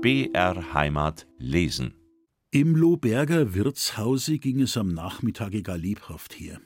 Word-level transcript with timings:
BR 0.00 0.74
Heimat 0.74 1.26
lesen. 1.38 1.92
Im 2.52 2.76
Lohberger 2.76 3.54
Wirtshause 3.54 4.38
ging 4.38 4.60
es 4.60 4.76
am 4.76 4.94
Nachmittage 4.94 5.64
gar 5.64 5.76
lebhaft 5.76 6.38
her. 6.38 6.60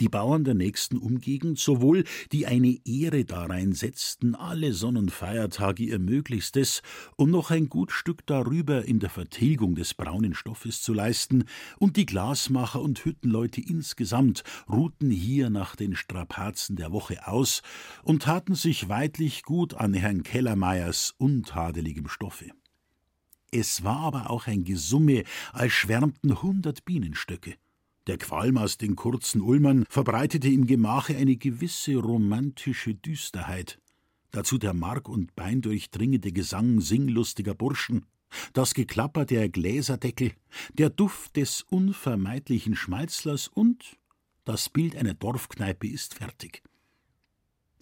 Die 0.00 0.08
Bauern 0.08 0.42
der 0.42 0.54
nächsten 0.54 0.98
Umgegend, 0.98 1.58
sowohl 1.58 2.02
die 2.32 2.46
eine 2.46 2.78
Ehre 2.84 3.24
darein 3.24 3.72
setzten, 3.72 4.34
alle 4.34 4.72
Sonnenfeiertage 4.72 5.84
ihr 5.84 6.00
Möglichstes, 6.00 6.82
um 7.16 7.30
noch 7.30 7.52
ein 7.52 7.68
gut 7.68 7.92
Stück 7.92 8.26
darüber 8.26 8.84
in 8.84 8.98
der 8.98 9.10
Vertilgung 9.10 9.76
des 9.76 9.94
braunen 9.94 10.34
Stoffes 10.34 10.82
zu 10.82 10.92
leisten, 10.92 11.44
und 11.78 11.96
die 11.96 12.06
Glasmacher 12.06 12.82
und 12.82 13.04
Hüttenleute 13.04 13.60
insgesamt 13.60 14.42
ruhten 14.68 15.10
hier 15.10 15.48
nach 15.48 15.76
den 15.76 15.94
Strapazen 15.94 16.74
der 16.74 16.90
Woche 16.90 17.28
aus 17.28 17.62
und 18.02 18.24
taten 18.24 18.56
sich 18.56 18.88
weidlich 18.88 19.44
gut 19.44 19.74
an 19.74 19.94
Herrn 19.94 20.24
Kellermeiers 20.24 21.14
untadeligem 21.18 22.08
Stoffe. 22.08 22.50
Es 23.52 23.84
war 23.84 24.00
aber 24.00 24.30
auch 24.30 24.48
ein 24.48 24.64
Gesumme, 24.64 25.22
als 25.52 25.72
schwärmten 25.72 26.42
hundert 26.42 26.84
Bienenstöcke. 26.84 27.54
Der 28.06 28.18
Qualm 28.18 28.58
aus 28.58 28.76
den 28.76 28.96
kurzen 28.96 29.40
Ulmern 29.40 29.86
verbreitete 29.88 30.48
im 30.48 30.66
Gemache 30.66 31.16
eine 31.16 31.36
gewisse 31.36 31.96
romantische 31.96 32.94
Düsterheit. 32.94 33.80
Dazu 34.30 34.58
der 34.58 34.74
Mark 34.74 35.08
und 35.08 35.34
Bein 35.36 35.62
durchdringende 35.62 36.32
Gesang 36.32 36.80
singlustiger 36.80 37.54
Burschen, 37.54 38.04
das 38.52 38.74
Geklapper 38.74 39.24
der 39.24 39.48
Gläserdeckel, 39.48 40.32
der 40.74 40.90
Duft 40.90 41.36
des 41.36 41.62
unvermeidlichen 41.62 42.76
Schmalzlers 42.76 43.48
und 43.48 43.96
das 44.44 44.68
Bild 44.68 44.96
einer 44.96 45.14
Dorfkneipe 45.14 45.86
ist 45.86 46.14
fertig. 46.14 46.62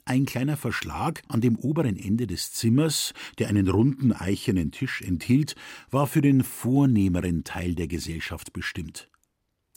Ein 0.05 0.27
kleiner 0.27 0.57
Verschlag 0.57 1.23
an 1.29 1.41
dem 1.41 1.57
oberen 1.57 1.97
Ende 1.97 2.27
des 2.27 2.53
Zimmers, 2.53 3.15
der 3.39 3.49
einen 3.49 3.69
runden 3.69 4.13
eichenen 4.13 4.73
Tisch 4.73 5.01
enthielt, 5.01 5.55
war 5.91 6.07
für 6.07 6.21
den 6.21 6.43
vornehmeren 6.43 7.45
Teil 7.45 7.75
der 7.75 7.87
Gesellschaft 7.87 8.53
bestimmt. 8.53 9.12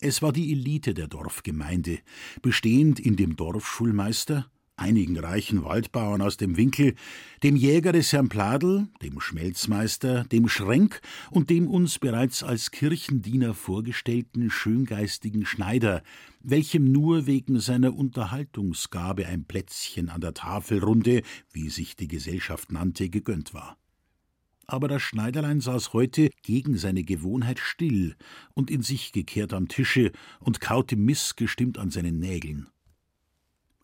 Es 0.01 0.21
war 0.21 0.33
die 0.33 0.51
Elite 0.51 0.93
der 0.93 1.07
Dorfgemeinde, 1.07 1.99
bestehend 2.41 2.99
in 2.99 3.15
dem 3.15 3.37
Dorfschulmeister, 3.37 4.51
einigen 4.75 5.17
reichen 5.17 5.63
Waldbauern 5.63 6.21
aus 6.21 6.35
dem 6.35 6.57
Winkel, 6.57 6.95
dem 7.43 7.55
Jäger 7.55 7.93
des 7.93 8.11
Herrn 8.11 8.27
Pladel, 8.27 8.89
dem 9.01 9.21
Schmelzmeister, 9.21 10.25
dem 10.25 10.49
Schrenk 10.49 10.99
und 11.31 11.49
dem 11.49 11.69
uns 11.69 11.97
bereits 11.97 12.43
als 12.43 12.71
Kirchendiener 12.71 13.53
vorgestellten 13.53 14.49
schöngeistigen 14.49 15.45
Schneider, 15.45 16.03
welchem 16.41 16.91
nur 16.91 17.25
wegen 17.25 17.61
seiner 17.61 17.95
Unterhaltungsgabe 17.95 19.25
ein 19.27 19.45
Plätzchen 19.45 20.09
an 20.09 20.19
der 20.19 20.33
Tafelrunde, 20.33 21.21
wie 21.53 21.69
sich 21.69 21.95
die 21.95 22.09
Gesellschaft 22.09 22.69
nannte, 22.69 23.09
gegönnt 23.09 23.53
war 23.53 23.77
aber 24.67 24.87
das 24.87 25.01
Schneiderlein 25.01 25.61
saß 25.61 25.93
heute 25.93 26.29
gegen 26.41 26.77
seine 26.77 27.03
Gewohnheit 27.03 27.59
still 27.59 28.15
und 28.53 28.69
in 28.69 28.81
sich 28.81 29.11
gekehrt 29.11 29.53
am 29.53 29.67
Tische 29.67 30.11
und 30.39 30.61
kaute 30.61 30.95
missgestimmt 30.95 31.77
an 31.77 31.91
seinen 31.91 32.19
Nägeln. 32.19 32.67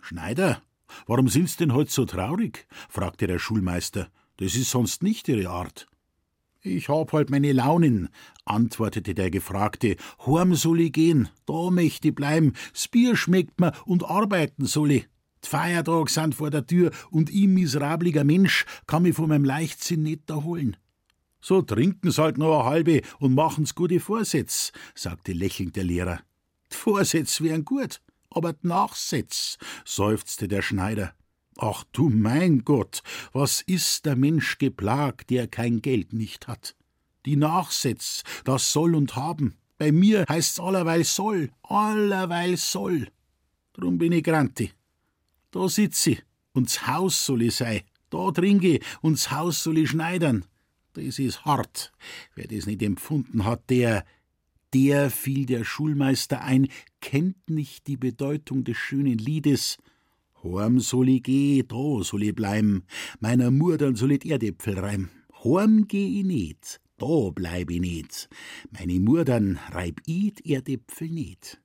Schneider, 0.01 0.61
warum 1.05 1.27
sind's 1.27 1.57
denn 1.57 1.73
heut 1.73 1.89
so 1.89 2.05
traurig? 2.05 2.67
fragte 2.89 3.27
der 3.27 3.39
Schulmeister. 3.39 4.09
Das 4.37 4.55
ist 4.55 4.71
sonst 4.71 5.03
nicht 5.03 5.27
Ihre 5.27 5.49
Art. 5.49 5.87
Ich 6.63 6.89
hab 6.89 7.11
halt 7.13 7.31
meine 7.31 7.53
Launen, 7.53 8.09
antwortete 8.45 9.15
der 9.15 9.31
Gefragte. 9.31 9.95
Horm 10.19 10.53
soll 10.53 10.81
ich 10.81 10.93
gehen, 10.93 11.29
da 11.47 11.71
möchte 11.71 12.09
ich 12.09 12.15
bleiben, 12.15 12.53
s 12.73 12.87
Bier 12.87 13.15
schmeckt 13.15 13.59
mir 13.59 13.73
und 13.85 14.03
arbeiten 14.03 14.65
soll 14.65 14.91
ich. 14.91 15.07
Feiertag 15.47 16.09
sind 16.09 16.35
vor 16.35 16.49
der 16.49 16.65
Tür 16.65 16.91
und 17.09 17.29
ich, 17.29 17.47
miserabliger 17.47 18.23
Mensch, 18.23 18.65
kann 18.87 19.03
mich 19.03 19.15
von 19.15 19.29
meinem 19.29 19.45
Leichtsinn 19.45 20.03
nicht 20.03 20.29
erholen. 20.29 20.77
So 21.41 21.61
trinken's 21.61 22.19
halt 22.19 22.37
noch 22.37 22.59
eine 22.61 22.69
halbe 22.69 23.01
und 23.19 23.33
machen's 23.33 23.73
gute 23.73 23.99
Vorsätze, 23.99 24.71
sagte 24.93 25.33
lächelnd 25.33 25.75
der 25.75 25.83
Lehrer. 25.83 26.19
Die 26.69 27.43
wären 27.43 27.65
gut, 27.65 28.01
aber 28.29 28.53
die 28.53 29.25
seufzte 29.85 30.47
der 30.47 30.61
Schneider. 30.61 31.13
Ach 31.57 31.83
du 31.91 32.09
mein 32.09 32.63
Gott, 32.63 33.01
was 33.33 33.61
ist 33.61 34.05
der 34.05 34.15
Mensch 34.15 34.57
geplagt, 34.57 35.29
der 35.31 35.47
kein 35.47 35.81
Geld 35.81 36.13
nicht 36.13 36.47
hat? 36.47 36.75
Die 37.25 37.35
Nachsätze, 37.35 38.23
das 38.45 38.71
soll 38.71 38.95
und 38.95 39.15
haben. 39.15 39.55
Bei 39.77 39.91
mir 39.91 40.25
heißt's 40.29 40.59
allerweil 40.59 41.03
soll, 41.03 41.51
allerweil 41.63 42.55
soll. 42.57 43.09
Drum 43.73 43.97
bin 43.97 44.11
ich 44.11 44.23
Granti. 44.23 44.71
Da 45.51 45.67
sitze 45.67 46.11
ich, 46.11 46.23
und's 46.53 46.87
Haus 46.87 47.25
soll 47.25 47.43
ich 47.43 47.55
sein. 47.55 47.81
Da 48.09 48.31
trinke 48.31 48.75
ich, 48.75 48.83
und's 49.01 49.31
Haus 49.31 49.63
soll 49.63 49.79
ich 49.79 49.89
schneidern. 49.89 50.45
Das 50.93 51.19
ist 51.19 51.45
hart. 51.45 51.91
Wer 52.35 52.47
das 52.47 52.65
nicht 52.65 52.81
empfunden 52.81 53.45
hat, 53.45 53.69
der, 53.69 54.05
der 54.73 55.09
fiel 55.09 55.45
der 55.45 55.63
Schulmeister 55.63 56.41
ein, 56.41 56.67
kennt 57.01 57.49
nicht 57.49 57.87
die 57.87 57.97
Bedeutung 57.97 58.63
des 58.63 58.77
schönen 58.77 59.17
Liedes. 59.17 59.77
Horm 60.43 60.79
soll 60.79 61.09
ich 61.09 61.23
geh, 61.23 61.63
da 61.63 62.03
soll 62.03 62.23
ich 62.23 62.35
bleiben, 62.35 62.83
meiner 63.19 63.51
Murdern 63.51 63.95
soll 63.95 64.13
ich 64.13 64.25
Erdäpfel 64.25 64.79
reim. 64.79 65.09
Horm 65.43 65.87
geh 65.87 66.19
ich 66.19 66.25
nicht, 66.25 66.81
da 66.97 67.29
bleib 67.29 67.69
ich 67.69 67.79
nicht, 67.79 68.29
meine 68.71 68.99
Murdern 68.99 69.59
reib 69.71 70.01
ich 70.05 70.45
Erdäpfel 70.45 71.09
nicht. 71.09 71.60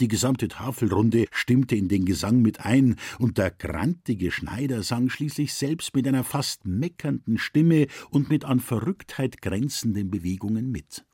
Die 0.00 0.08
gesamte 0.08 0.46
Tafelrunde 0.46 1.26
stimmte 1.32 1.74
in 1.74 1.88
den 1.88 2.04
Gesang 2.04 2.40
mit 2.40 2.60
ein, 2.60 2.96
und 3.18 3.36
der 3.36 3.50
grantige 3.50 4.30
Schneider 4.30 4.84
sang 4.84 5.10
schließlich 5.10 5.52
selbst 5.54 5.94
mit 5.96 6.06
einer 6.06 6.22
fast 6.22 6.66
meckernden 6.66 7.36
Stimme 7.36 7.88
und 8.10 8.30
mit 8.30 8.44
an 8.44 8.60
Verrücktheit 8.60 9.42
grenzenden 9.42 10.10
Bewegungen 10.10 10.70
mit. 10.70 11.04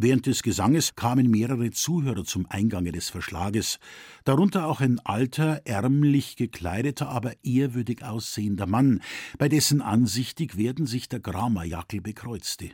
Während 0.00 0.26
des 0.26 0.44
Gesanges 0.44 0.94
kamen 0.94 1.28
mehrere 1.28 1.72
Zuhörer 1.72 2.24
zum 2.24 2.46
Eingange 2.48 2.92
des 2.92 3.10
Verschlages, 3.10 3.80
darunter 4.22 4.68
auch 4.68 4.80
ein 4.80 5.00
alter, 5.00 5.62
ärmlich 5.64 6.36
gekleideter, 6.36 7.08
aber 7.08 7.32
ehrwürdig 7.42 8.04
aussehender 8.04 8.66
Mann, 8.66 9.02
bei 9.38 9.48
dessen 9.48 9.82
ansichtig 9.82 10.56
werden 10.56 10.86
sich 10.86 11.08
der 11.08 11.18
Gramerjackel 11.18 12.00
bekreuzte. 12.00 12.70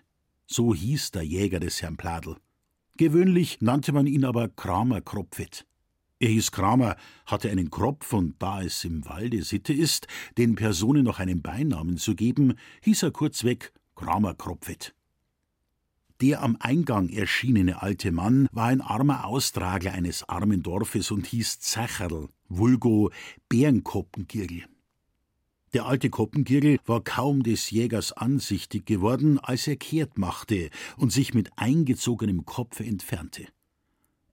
So 0.46 0.74
hieß 0.74 1.12
der 1.12 1.22
Jäger 1.22 1.60
des 1.60 1.80
Herrn 1.80 1.96
Pladel. 1.96 2.36
Gewöhnlich 2.96 3.60
nannte 3.60 3.92
man 3.92 4.06
ihn 4.06 4.24
aber 4.24 4.48
Kramer 4.48 5.00
Kropfet. 5.00 5.66
Er 6.20 6.28
hieß 6.28 6.52
Kramer, 6.52 6.96
hatte 7.26 7.50
einen 7.50 7.68
Kropf, 7.70 8.12
und 8.12 8.40
da 8.40 8.62
es 8.62 8.84
im 8.84 9.04
Walde 9.04 9.42
Sitte 9.42 9.72
ist, 9.72 10.06
den 10.38 10.54
Personen 10.54 11.02
noch 11.02 11.18
einen 11.18 11.42
Beinamen 11.42 11.96
zu 11.96 12.14
geben, 12.14 12.54
hieß 12.82 13.02
er 13.02 13.10
kurzweg 13.10 13.72
Kramer 13.96 14.34
Kropfet. 14.34 14.94
Der 16.20 16.40
am 16.40 16.56
Eingang 16.60 17.08
erschienene 17.08 17.82
alte 17.82 18.12
Mann 18.12 18.46
war 18.52 18.68
ein 18.68 18.80
armer 18.80 19.26
Austragler 19.26 19.92
eines 19.92 20.28
armen 20.28 20.62
Dorfes 20.62 21.10
und 21.10 21.26
hieß 21.26 21.58
Zacherl, 21.58 22.28
vulgo 22.48 23.10
Bärenkoppengirgel. 23.48 24.66
Der 25.74 25.86
alte 25.86 26.08
Koppengirgel 26.08 26.78
war 26.86 27.02
kaum 27.02 27.42
des 27.42 27.68
Jägers 27.72 28.12
ansichtig 28.12 28.86
geworden, 28.86 29.40
als 29.40 29.66
er 29.66 29.74
kehrt 29.74 30.18
machte 30.18 30.70
und 30.96 31.10
sich 31.10 31.34
mit 31.34 31.50
eingezogenem 31.56 32.44
Kopfe 32.44 32.84
entfernte. 32.84 33.48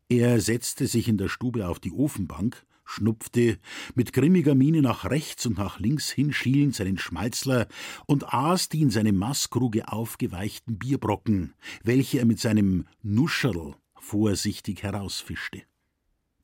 Er 0.07 0.39
setzte 0.39 0.85
sich 0.85 1.07
in 1.07 1.17
der 1.17 1.29
Stube 1.29 1.67
auf 1.67 1.79
die 1.79 1.93
Ofenbank, 1.93 2.63
schnupfte, 2.85 3.57
mit 3.95 4.13
grimmiger 4.13 4.53
Miene 4.53 4.83
nach 4.83 5.05
rechts 5.05 5.47
und 5.47 5.57
nach 5.57 5.79
links 5.79 6.11
hinschielend 6.11 6.75
seinen 6.75 6.99
Schmalzler 6.99 7.67
und 8.05 8.31
aß 8.31 8.69
die 8.69 8.81
in 8.81 8.91
seine 8.91 9.11
Maßkruge 9.11 9.91
aufgeweichten 9.91 10.77
Bierbrocken, 10.77 11.55
welche 11.83 12.19
er 12.19 12.25
mit 12.25 12.39
seinem 12.39 12.85
Nuscherl 13.01 13.75
vorsichtig 13.95 14.83
herausfischte. 14.83 15.63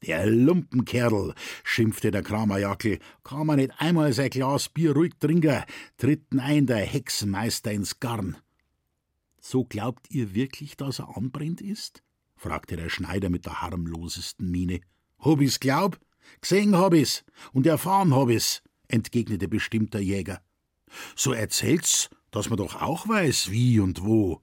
Der 0.06 0.28
Lumpenkerl, 0.28 1.34
schimpfte 1.64 2.12
der 2.12 2.22
Kramerjackel, 2.22 3.00
kann 3.24 3.48
man 3.48 3.58
nicht 3.58 3.74
einmal 3.78 4.14
sein 4.14 4.30
Glas 4.30 4.70
Bier 4.70 4.94
ruhig 4.94 5.14
trinken, 5.20 5.64
tritten 5.98 6.40
ein 6.40 6.68
der 6.68 6.78
Hexenmeister 6.86 7.72
ins 7.72 8.00
Garn. 8.00 8.38
So 9.40 9.64
glaubt 9.64 10.12
ihr 10.12 10.36
wirklich, 10.36 10.78
dass 10.78 11.00
er 11.00 11.18
anbrennt 11.18 11.62
ist? 11.62 12.04
fragte 12.36 12.76
der 12.76 12.90
Schneider 12.90 13.30
mit 13.30 13.46
der 13.46 13.62
harmlosesten 13.62 14.52
Miene. 14.52 14.82
Hab 15.20 15.42
ich's 15.42 15.60
glaub? 15.60 16.00
Gesehen 16.42 16.78
hab 16.78 16.94
ich's 16.94 17.24
und 17.54 17.66
erfahren 17.66 18.14
hab 18.14 18.30
ich's, 18.30 18.62
entgegnete 18.88 19.48
bestimmt 19.48 19.96
der 19.96 20.04
Jäger. 20.04 20.42
So 21.16 21.34
erzählt's, 21.34 22.10
dass 22.30 22.50
man 22.50 22.58
doch 22.58 22.82
auch 22.82 23.08
weiß, 23.08 23.50
wie 23.50 23.80
und 23.80 24.04
wo. 24.04 24.42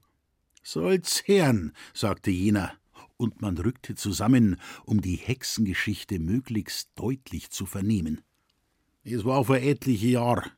Soll's 0.63 1.23
hören, 1.27 1.73
sagte 1.93 2.31
jener 2.31 2.73
und 3.17 3.41
man 3.41 3.57
rückte 3.57 3.95
zusammen, 3.95 4.57
um 4.85 5.01
die 5.01 5.15
Hexengeschichte 5.15 6.19
möglichst 6.19 6.89
deutlich 6.95 7.49
zu 7.49 7.65
vernehmen. 7.65 8.21
Es 9.03 9.23
war 9.25 9.45
vor 9.45 9.57
etliche 9.57 10.07
Jahr. 10.07 10.51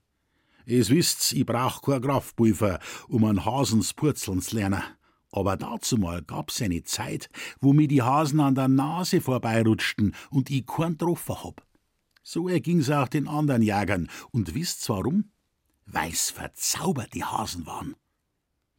Es 0.65 0.89
wisst's, 0.89 1.31
ich 1.31 1.45
brauch 1.45 1.81
kein 1.81 2.01
Kraftpulver, 2.01 2.79
um 3.07 3.23
an 3.25 3.45
Hasens 3.45 3.93
purzeln 3.93 4.41
zu 4.41 4.55
lernen. 4.55 4.83
Aber 5.31 5.57
dazumal 5.57 6.21
gab's 6.23 6.61
eine 6.61 6.83
Zeit, 6.83 7.29
wo 7.59 7.73
mir 7.73 7.87
die 7.87 8.01
Hasen 8.01 8.39
an 8.39 8.55
der 8.55 8.67
Nase 8.67 9.21
vorbeirutschten 9.21 10.15
und 10.29 10.49
ich 10.49 10.65
keinen 10.65 10.97
getroffen 10.97 11.43
hab. 11.43 11.65
So 12.23 12.49
erging's 12.49 12.89
auch 12.89 13.07
den 13.07 13.27
anderen 13.27 13.61
Jägern. 13.61 14.09
Und 14.31 14.55
wisst's 14.55 14.89
warum? 14.89 15.31
weil's 15.87 16.29
verzauberte 16.29 17.31
Hasen 17.31 17.65
waren. 17.65 17.95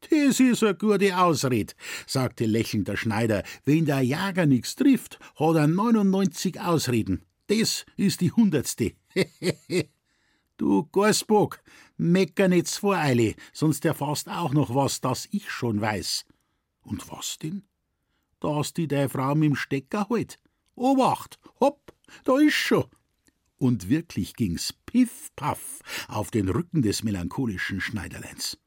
Das 0.01 0.39
ist 0.39 0.63
eine 0.63 0.77
gute 0.77 1.19
Ausrede, 1.19 1.75
sagte 2.07 2.47
lächelnd 2.47 2.89
der 2.89 2.97
Schneider. 2.97 3.43
Wenn 3.65 3.85
der 3.85 4.01
Jäger 4.01 4.47
nichts 4.47 4.77
trifft, 4.77 5.19
hat 5.37 5.57
er 5.57 5.67
99 5.67 6.61
Ausreden. 6.61 7.25
Das 7.49 7.85
ist 7.97 8.21
die 8.21 8.31
hundertste. 8.31 8.93
du 10.57 10.85
Garsbock, 10.93 11.61
mecker 11.97 12.49
nicht 12.49 12.69
voreile, 12.69 13.35
sonst 13.53 13.85
erfasst 13.85 14.29
auch 14.29 14.53
noch 14.53 14.75
was, 14.75 15.01
das 15.01 15.29
ich 15.33 15.51
schon 15.51 15.81
weiß. 15.81 16.27
Und 16.83 17.11
was 17.11 17.39
denn? 17.39 17.65
Dass 18.41 18.73
die 18.75 18.87
deine 18.87 19.09
Frau 19.09 19.35
mit 19.35 19.51
dem 19.51 19.57
Stecker 19.57 20.07
halt. 20.09 20.39
Obacht, 20.75 21.41
hopp, 21.59 21.93
da 22.25 22.39
ist 22.39 22.55
schon. 22.55 22.85
Und 23.57 23.89
wirklich 23.89 24.35
ging's 24.35 24.73
piff 24.87 25.35
paff 25.35 25.81
auf 26.07 26.31
den 26.31 26.49
Rücken 26.49 26.83
des 26.83 27.03
melancholischen 27.03 27.81
Schneiderleins. 27.81 28.59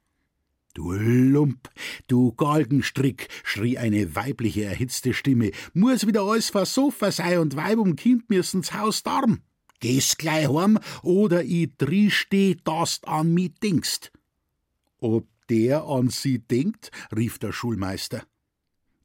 Du 0.74 0.94
Lump, 0.94 1.70
du 2.08 2.32
Galgenstrick, 2.32 3.28
schrie 3.44 3.78
eine 3.78 4.16
weibliche 4.16 4.64
erhitzte 4.64 5.14
Stimme, 5.14 5.52
muss 5.74 6.08
wieder 6.08 6.22
alles 6.22 6.50
versoffen 6.50 7.12
sein 7.12 7.40
und 7.40 7.58
Weib 7.58 7.78
und 7.78 7.98
Kind 7.98 8.30
müssen's 8.30 8.74
Haus 8.74 9.04
darm. 9.04 9.42
Gehst 9.82 10.18
gleich 10.18 10.48
heim 10.48 10.80
oder 11.04 11.44
ich 11.44 11.76
dristeh, 11.78 12.56
dass 12.64 13.04
an 13.04 13.34
mich 13.34 13.54
denkst. 13.62 14.12
Ob 15.00 15.28
der 15.50 15.84
an 15.84 16.08
sie 16.08 16.40
denkt? 16.40 16.92
rief 17.14 17.38
der 17.38 17.52
Schulmeister. 17.52 18.24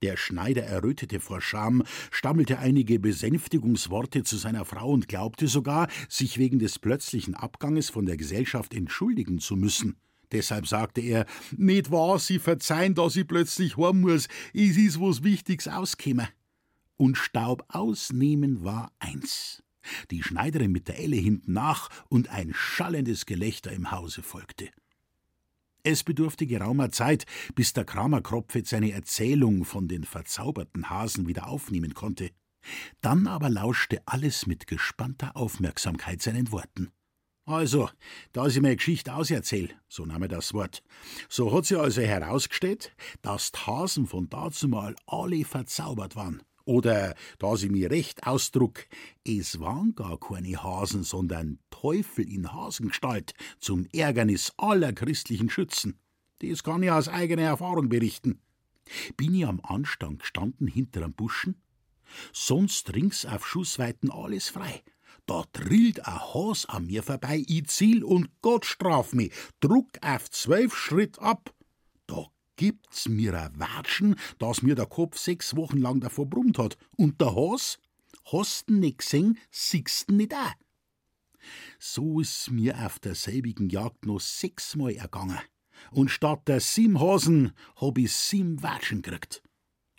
Der 0.02 0.16
Schneider 0.16 0.62
errötete 0.62 1.18
vor 1.18 1.40
Scham, 1.40 1.82
stammelte 2.12 2.60
einige 2.60 3.00
Besänftigungsworte 3.00 4.22
zu 4.22 4.36
seiner 4.36 4.64
Frau 4.64 4.92
und 4.92 5.08
glaubte 5.08 5.48
sogar, 5.48 5.88
sich 6.08 6.38
wegen 6.38 6.60
des 6.60 6.78
plötzlichen 6.78 7.34
Abganges 7.34 7.90
von 7.90 8.06
der 8.06 8.16
Gesellschaft 8.16 8.72
entschuldigen 8.72 9.40
zu 9.40 9.56
müssen. 9.56 9.96
Deshalb 10.32 10.66
sagte 10.66 11.00
er, 11.00 11.26
nicht 11.56 11.90
wahr, 11.90 12.18
Sie 12.18 12.38
verzeihen, 12.38 12.94
dass 12.94 13.16
ich 13.16 13.26
plötzlich 13.26 13.76
heim 13.76 14.00
muss, 14.00 14.28
es 14.52 14.76
ist 14.76 15.00
was 15.00 15.22
Wichtiges 15.22 15.68
auskäme. 15.68 16.28
Und 16.96 17.16
Staub 17.16 17.64
ausnehmen 17.68 18.64
war 18.64 18.92
eins. 18.98 19.62
Die 20.10 20.22
Schneiderin 20.22 20.72
mit 20.72 20.88
der 20.88 20.98
Elle 20.98 21.16
hinten 21.16 21.52
nach 21.52 21.90
und 22.08 22.28
ein 22.30 22.52
schallendes 22.54 23.26
Gelächter 23.26 23.72
im 23.72 23.90
Hause 23.90 24.22
folgte. 24.22 24.68
Es 25.82 26.02
bedurfte 26.02 26.46
geraumer 26.46 26.90
Zeit, 26.90 27.26
bis 27.54 27.72
der 27.72 27.84
Kramer 27.84 28.20
Kropfet 28.20 28.66
seine 28.66 28.90
Erzählung 28.90 29.64
von 29.64 29.86
den 29.86 30.02
verzauberten 30.02 30.90
Hasen 30.90 31.28
wieder 31.28 31.46
aufnehmen 31.46 31.94
konnte. 31.94 32.30
Dann 33.00 33.28
aber 33.28 33.48
lauschte 33.48 34.02
alles 34.04 34.48
mit 34.48 34.66
gespannter 34.66 35.36
Aufmerksamkeit 35.36 36.20
seinen 36.22 36.50
Worten. 36.50 36.90
Also, 37.46 37.88
da 38.32 38.48
ich 38.48 38.60
meine 38.60 38.74
Geschichte 38.74 39.14
auserzähl, 39.14 39.70
so 39.88 40.04
nahm 40.04 40.22
er 40.22 40.28
das 40.28 40.52
Wort, 40.52 40.82
so 41.28 41.52
hat 41.54 41.64
sie 41.66 41.78
also 41.78 42.02
herausgestellt, 42.02 42.90
dass 43.22 43.52
die 43.52 43.58
Hasen 43.60 44.08
von 44.08 44.28
dazumal 44.28 44.96
alle 45.06 45.44
verzaubert 45.44 46.16
waren. 46.16 46.42
Oder, 46.64 47.14
da 47.38 47.56
sie 47.56 47.68
mir 47.68 47.92
recht 47.92 48.26
ausdruck, 48.26 48.86
es 49.24 49.60
waren 49.60 49.94
gar 49.94 50.18
keine 50.18 50.60
Hasen, 50.60 51.04
sondern 51.04 51.60
Teufel 51.70 52.28
in 52.28 52.52
Hasengestalt 52.52 53.32
zum 53.60 53.86
Ärgernis 53.92 54.52
aller 54.56 54.92
christlichen 54.92 55.48
Schützen. 55.48 56.00
Das 56.40 56.64
kann 56.64 56.82
ich 56.82 56.90
aus 56.90 57.06
eigener 57.06 57.42
Erfahrung 57.42 57.88
berichten. 57.88 58.40
Bin 59.16 59.32
ich 59.32 59.46
am 59.46 59.60
Anstand 59.62 60.18
gestanden 60.18 60.66
hinter 60.66 61.04
am 61.04 61.12
Buschen? 61.12 61.62
Sonst 62.32 62.92
rings 62.92 63.24
auf 63.24 63.46
Schussweiten 63.46 64.10
alles 64.10 64.48
frei. 64.48 64.82
Da 65.26 65.44
drillt 65.52 66.06
ein 66.06 66.20
Has 66.34 66.66
an 66.66 66.86
mir 66.86 67.02
vorbei, 67.02 67.44
ich 67.48 67.66
ziel 67.66 68.04
und 68.04 68.30
Gott 68.42 68.64
straf 68.64 69.12
mich, 69.12 69.32
druck 69.60 69.88
auf 70.00 70.30
zwölf 70.30 70.76
Schritt 70.76 71.18
ab. 71.18 71.52
Da 72.06 72.26
gibt's 72.54 73.08
mir 73.08 73.34
ein 73.34 73.58
Watschen, 73.58 74.14
dass 74.38 74.62
mir 74.62 74.76
der 74.76 74.86
Kopf 74.86 75.18
sechs 75.18 75.56
Wochen 75.56 75.78
lang 75.78 76.00
davor 76.00 76.26
brummt 76.26 76.58
hat. 76.58 76.78
Und 76.96 77.20
der 77.20 77.34
Has? 77.34 77.78
Hast'n 78.24 78.78
nicht 78.78 78.98
gesehen, 78.98 79.38
siehst'n 79.52 80.12
nicht 80.12 80.34
auch. 80.34 80.52
So 81.78 82.20
ist 82.20 82.50
mir 82.50 82.84
auf 82.84 82.98
derselbigen 82.98 83.68
Jagd 83.68 84.06
noch 84.06 84.20
sechsmal 84.20 84.94
ergangen. 84.94 85.38
Und 85.90 86.10
statt 86.10 86.48
der 86.48 86.60
sieben 86.60 87.00
Hasen 87.00 87.52
hab 87.76 87.98
ich 87.98 88.12
sieben 88.12 88.62
Watschen 88.62 89.02
gekriegt. 89.02 89.42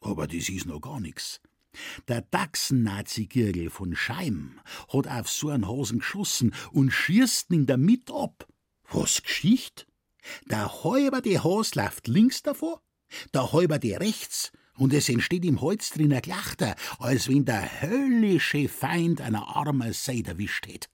Aber 0.01 0.27
das 0.27 0.49
ist 0.49 0.65
noch 0.65 0.81
gar 0.81 0.99
nix. 0.99 1.41
Der 2.07 2.21
Dachsen-Nazi-Girgel 2.21 3.69
von 3.69 3.95
Scheim 3.95 4.59
hat 4.91 5.07
auf 5.07 5.29
so 5.29 5.49
einen 5.49 5.67
Hasen 5.67 5.99
geschossen 5.99 6.53
und 6.71 6.91
schießt 6.91 7.51
ihn 7.51 7.65
damit 7.65 8.11
ab. 8.11 8.47
Was 8.89 9.21
Geschicht? 9.21 9.87
Der 10.49 10.83
halberte 10.83 11.43
Has 11.43 11.75
läuft 11.75 12.07
links 12.07 12.41
davor, 12.41 12.81
der 13.33 13.51
halberte 13.51 13.99
rechts, 13.99 14.51
und 14.77 14.93
es 14.93 15.09
entsteht 15.09 15.45
im 15.45 15.61
Holz 15.61 15.89
drin 15.89 16.13
ein 16.13 16.21
Glachter, 16.21 16.75
als 16.99 17.27
wenn 17.27 17.45
der 17.45 17.81
höllische 17.81 18.69
Feind 18.69 19.21
einer 19.21 19.55
armen 19.55 19.93
Seid 19.93 20.27
erwischt 20.27 20.67
hätt. 20.67 20.89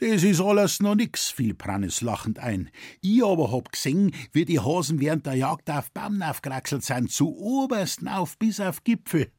Das 0.00 0.22
ist 0.22 0.40
alles 0.40 0.78
noch 0.78 0.94
nix, 0.94 1.28
fiel 1.28 1.54
Prannes 1.54 2.02
lachend 2.02 2.38
ein. 2.38 2.70
Ich 3.00 3.24
aber 3.24 3.50
hab 3.50 3.72
gesehen, 3.72 4.14
wie 4.30 4.44
die 4.44 4.60
Hasen 4.60 5.00
während 5.00 5.26
der 5.26 5.34
Jagd 5.34 5.68
auf 5.70 5.90
Baum 5.90 6.22
aufgeraxelt 6.22 6.84
sind, 6.84 7.10
zu 7.10 7.36
obersten 7.36 8.06
auf 8.06 8.38
bis 8.38 8.60
auf 8.60 8.84
Gipfel, 8.84 9.32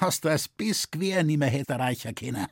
dass 0.00 0.20
das 0.20 0.48
bis 0.48 0.90
quer 0.90 1.22
nimmer 1.22 1.46
hätte 1.46 1.78
reicher 1.78 2.12
können. 2.12 2.46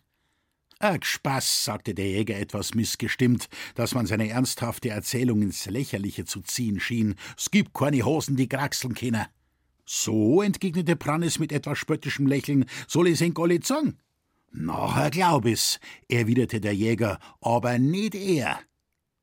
Ach, 0.80 0.98
Spaß, 1.00 1.64
sagte 1.64 1.94
der 1.94 2.10
Jäger 2.10 2.38
etwas 2.38 2.74
missgestimmt, 2.74 3.48
dass 3.74 3.94
man 3.94 4.06
seine 4.06 4.28
ernsthafte 4.28 4.90
Erzählung 4.90 5.40
ins 5.40 5.66
Lächerliche 5.66 6.24
zu 6.24 6.40
ziehen 6.40 6.80
schien. 6.80 7.14
Es 7.38 7.50
gibt 7.50 7.74
keine 7.74 8.04
Hosen, 8.04 8.36
die 8.36 8.48
kraxeln 8.48 8.94
können. 8.94 9.24
So, 9.86 10.42
entgegnete 10.42 10.96
Prannes 10.96 11.38
mit 11.38 11.52
etwas 11.52 11.78
spöttischem 11.78 12.26
Lächeln, 12.26 12.64
soll 12.88 13.08
ich's 13.08 13.20
in 13.20 13.36
alle 13.36 13.62
sagen? 13.62 13.98
Nachher 14.50 15.10
glaub 15.10 15.46
ich's, 15.46 15.80
erwiderte 16.08 16.60
der 16.60 16.74
Jäger, 16.74 17.18
aber 17.40 17.78
nicht 17.78 18.14
er. 18.14 18.60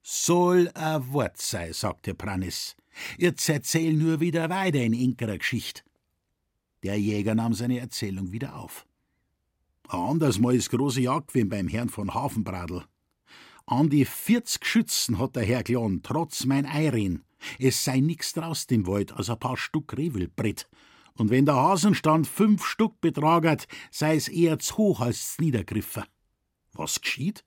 Soll 0.03 0.69
ein 0.73 1.13
Wort 1.13 1.37
sei, 1.37 1.73
sagte 1.73 2.13
Prannis. 2.13 2.75
Jetzt 3.17 3.47
erzähl 3.49 3.93
nur 3.93 4.19
wieder 4.19 4.49
weiter 4.49 4.79
in 4.79 4.93
inkerer 4.93 5.37
Geschicht. 5.37 5.83
Der 6.83 6.99
Jäger 6.99 7.35
nahm 7.35 7.53
seine 7.53 7.79
Erzählung 7.79 8.31
wieder 8.31 8.55
auf. 8.55 8.87
Anders 9.87 10.39
mal 10.39 10.55
ist 10.55 10.69
große 10.69 11.01
Jagd 11.01 11.29
gewesen 11.29 11.49
beim 11.49 11.67
Herrn 11.67 11.89
von 11.89 12.13
Hafenbradl. 12.13 12.85
An 13.65 13.89
die 13.89 14.05
40 14.05 14.65
Schützen 14.65 15.19
hat 15.19 15.35
der 15.35 15.43
Herr 15.43 15.63
gelohnt, 15.63 16.05
trotz 16.05 16.45
mein 16.45 16.65
Eirin. 16.65 17.23
Es 17.59 17.83
sei 17.83 17.99
nix 17.99 18.33
draus 18.33 18.67
dem 18.67 18.87
Wald 18.87 19.11
als 19.11 19.29
ein 19.29 19.39
paar 19.39 19.57
Stück 19.57 19.95
Rehwildbrett. 19.95 20.69
Und 21.13 21.29
wenn 21.29 21.45
der 21.45 21.55
Hasenstand 21.55 22.27
fünf 22.27 22.65
Stück 22.65 22.99
betragert, 23.01 23.67
sei 23.91 24.15
es 24.15 24.27
eher 24.27 24.59
zu 24.59 24.77
hoch 24.77 25.01
als 25.01 25.35
zu 25.35 25.43
niedergriffer. 25.43 26.05
Was 26.73 27.01
geschieht? 27.01 27.43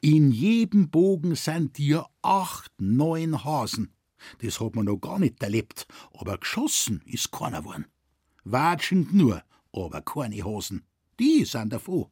In 0.00 0.30
jedem 0.30 0.90
Bogen 0.90 1.34
sind 1.34 1.78
dir 1.78 2.06
acht, 2.22 2.72
neun 2.78 3.44
Hasen. 3.44 3.92
Das 4.40 4.60
hat 4.60 4.74
man 4.74 4.86
noch 4.86 4.98
gar 4.98 5.18
nicht 5.18 5.42
erlebt, 5.42 5.86
aber 6.12 6.38
geschossen 6.38 7.02
ist 7.04 7.30
keiner 7.30 7.64
worden. 7.64 7.86
Watschend 8.48 9.12
nur, 9.12 9.42
aber 9.72 10.02
keine 10.02 10.44
Hasen. 10.44 10.84
Die 11.18 11.44
sind 11.44 11.72
davon. 11.72 12.06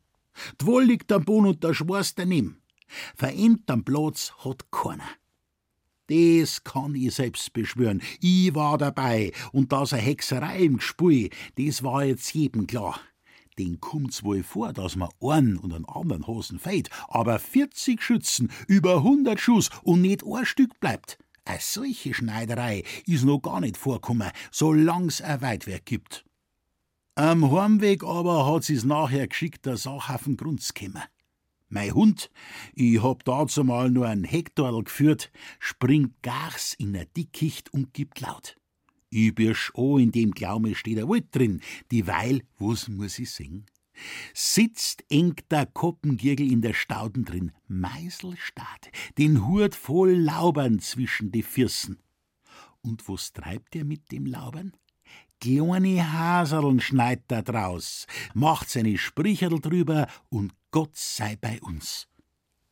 Dwohl 0.58 0.82
liegt 0.82 1.12
am 1.12 1.24
Boden 1.24 1.46
und 1.46 1.62
der 1.62 1.74
Schwarz 1.74 2.16
daneben. 2.16 2.60
Verennt 3.14 3.70
am 3.70 3.84
Platz 3.84 4.32
hat 4.44 4.68
keiner. 4.72 5.08
Das 6.08 6.64
kann 6.64 6.96
ich 6.96 7.14
selbst 7.14 7.52
beschwören. 7.52 8.02
Ich 8.20 8.52
war 8.52 8.78
dabei 8.78 9.30
und 9.52 9.70
dass 9.70 9.92
eine 9.92 10.02
Hexerei 10.02 10.64
im 10.64 10.78
Gespui, 10.78 11.30
das 11.56 11.84
war 11.84 12.04
jetzt 12.04 12.34
jedem 12.34 12.66
klar. 12.66 12.98
Den 13.56 13.80
kommt's 13.80 14.24
wohl 14.24 14.42
vor, 14.42 14.72
dass 14.72 14.96
man 14.96 15.10
einen 15.20 15.56
und 15.56 15.72
einen 15.72 15.84
anderen 15.84 16.26
Hosen 16.26 16.58
feit, 16.58 16.90
aber 17.06 17.38
40 17.38 18.02
Schützen, 18.02 18.50
über 18.66 18.96
100 18.96 19.38
Schuss 19.38 19.70
und 19.84 20.00
nicht 20.00 20.24
ein 20.26 20.44
Stück 20.44 20.80
bleibt. 20.80 21.16
Eine 21.44 21.58
solche 21.60 22.14
Schneiderei 22.14 22.84
ist 23.06 23.24
noch 23.24 23.40
gar 23.40 23.60
nicht 23.60 23.76
vorkommen, 23.76 24.30
solang's 24.50 25.20
ein 25.20 25.42
Weitwerk 25.42 25.84
gibt. 25.84 26.24
Am 27.16 27.50
Heimweg 27.52 28.02
aber 28.02 28.46
hat 28.46 28.64
sie's 28.64 28.84
nachher 28.84 29.28
geschickt 29.28 29.66
der 29.66 29.76
Sachhafen 29.76 30.36
Grunz 30.36 30.74
käme. 30.74 31.02
Mein 31.68 31.94
Hund, 31.94 32.30
ich 32.74 33.02
hab 33.02 33.24
dazu 33.24 33.62
mal 33.64 33.90
nur 33.90 34.08
ein 34.08 34.24
Hektarl 34.24 34.82
geführt, 34.82 35.30
springt 35.58 36.22
gars 36.22 36.74
in 36.74 36.92
der 36.92 37.06
Dickicht 37.06 37.72
und 37.72 37.92
gibt 37.92 38.20
laut. 38.20 38.56
Ich 39.10 39.34
birsch 39.34 39.70
o 39.74 39.98
in 39.98 40.12
dem 40.12 40.32
Glaume 40.32 40.74
steht 40.74 40.98
er 40.98 41.08
Wald 41.08 41.34
drin, 41.34 41.60
dieweil, 41.90 42.42
was 42.58 42.88
muss 42.88 43.18
ich 43.18 43.30
singen? 43.30 43.66
Sitzt 44.32 45.04
eng 45.08 45.36
der 45.50 45.66
Koppengirgel 45.66 46.50
in 46.50 46.60
der 46.60 46.74
Stauden 46.74 47.24
drin, 47.24 47.52
Meiselstaat, 47.68 48.90
den 49.18 49.46
Hut 49.46 49.74
voll 49.74 50.12
Laubern 50.12 50.80
zwischen 50.80 51.30
die 51.30 51.42
Fürsten. 51.42 51.98
Und 52.82 53.08
was 53.08 53.32
treibt 53.32 53.74
er 53.76 53.84
mit 53.84 54.12
dem 54.12 54.26
Laubern? 54.26 54.72
kleine 55.44 56.12
Haserln 56.12 56.80
schneit 56.80 57.22
da 57.28 57.42
draus, 57.42 58.06
macht 58.32 58.70
seine 58.70 58.96
Spricherl 58.96 59.60
drüber 59.60 60.08
und 60.30 60.54
Gott 60.70 60.96
sei 60.96 61.36
bei 61.36 61.60
uns. 61.60 62.08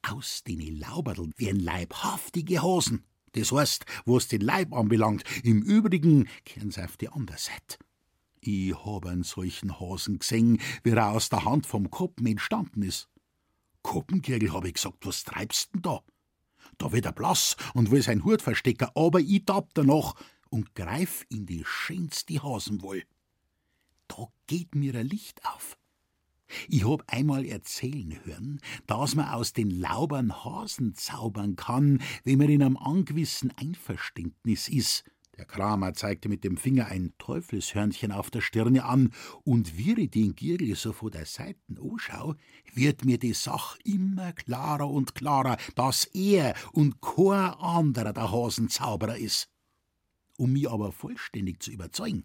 Aus 0.02 0.43
den 0.43 0.79
Lauberln 0.79 1.33
werden 1.37 1.61
leibhaftige 1.61 2.62
Hosen. 2.62 3.05
Das 3.33 3.52
heißt, 3.52 3.85
was 4.05 4.29
den 4.29 4.41
Leib 4.41 4.73
anbelangt, 4.73 5.23
im 5.43 5.62
Übrigen 5.62 6.29
kehren 6.45 6.71
sie 6.71 6.83
auf 6.83 6.97
die 6.97 7.09
andere 7.09 7.38
Seite. 7.38 7.79
Ich 8.44 8.75
hab 8.75 9.06
einen 9.06 9.22
solchen 9.22 9.78
Hasen 9.78 10.18
gesehen, 10.18 10.61
wie 10.82 10.90
er 10.90 11.12
aus 11.12 11.28
der 11.28 11.44
Hand 11.44 11.64
vom 11.64 11.90
Koppen 11.90 12.26
entstanden 12.26 12.82
ist. 12.82 13.08
Koppenkirgel, 13.82 14.52
hab 14.52 14.64
ich 14.64 14.75
gesagt, 14.75 15.06
was 15.06 15.22
treibst 15.22 15.72
denn 15.72 15.82
da? 15.82 16.00
Da 16.76 16.90
wird 16.90 17.06
er 17.06 17.12
blass 17.12 17.56
und 17.72 17.92
will 17.92 18.02
sein 18.02 18.25
Hut 18.25 18.42
verstecken, 18.42 18.88
aber 18.96 19.20
ich 19.20 19.44
tapp 19.44 19.70
danach 19.75 20.14
und 20.50 20.75
greif 20.75 21.25
in 21.28 21.46
die 21.46 21.62
schönste 21.64 22.42
Hasenwoll. 22.42 23.04
Da 24.08 24.26
geht 24.49 24.75
mir 24.75 24.96
ein 24.96 25.06
Licht 25.06 25.44
auf. 25.46 25.78
Ich 26.68 26.84
hab 26.84 27.04
einmal 27.06 27.46
erzählen 27.46 28.18
hören, 28.25 28.61
dass 28.88 29.14
man 29.14 29.28
aus 29.28 29.52
den 29.52 29.70
Laubern 29.70 30.44
Hasen 30.44 30.94
zaubern 30.94 31.54
kann, 31.54 32.02
wenn 32.25 32.38
man 32.38 32.49
in 32.49 32.62
einem 32.62 32.76
angewissen 32.76 33.52
Einverständnis 33.56 34.68
ist. 34.68 35.04
Der 35.38 35.46
Kramer 35.46 35.94
zeigte 35.94 36.28
mit 36.28 36.44
dem 36.44 36.58
Finger 36.58 36.86
ein 36.86 37.14
Teufelshörnchen 37.16 38.12
auf 38.12 38.30
der 38.30 38.42
Stirne 38.42 38.84
an, 38.84 39.12
und 39.44 39.78
ich 39.78 40.10
den 40.10 40.34
Giergel 40.34 40.76
so 40.76 40.92
vor 40.92 41.10
der 41.10 41.24
Seiten 41.24 41.78
anschau, 41.78 42.34
wird 42.74 43.06
mir 43.06 43.18
die 43.18 43.32
Sach 43.32 43.78
immer 43.82 44.34
klarer 44.34 44.90
und 44.90 45.14
klarer, 45.14 45.56
dass 45.74 46.04
er 46.04 46.54
und 46.72 47.00
kein 47.00 47.54
anderer 47.54 48.12
der 48.12 48.30
Hasenzauberer 48.30 49.16
ist. 49.16 49.48
Um 50.36 50.52
mich 50.52 50.68
aber 50.68 50.92
vollständig 50.92 51.62
zu 51.62 51.70
überzeugen, 51.70 52.24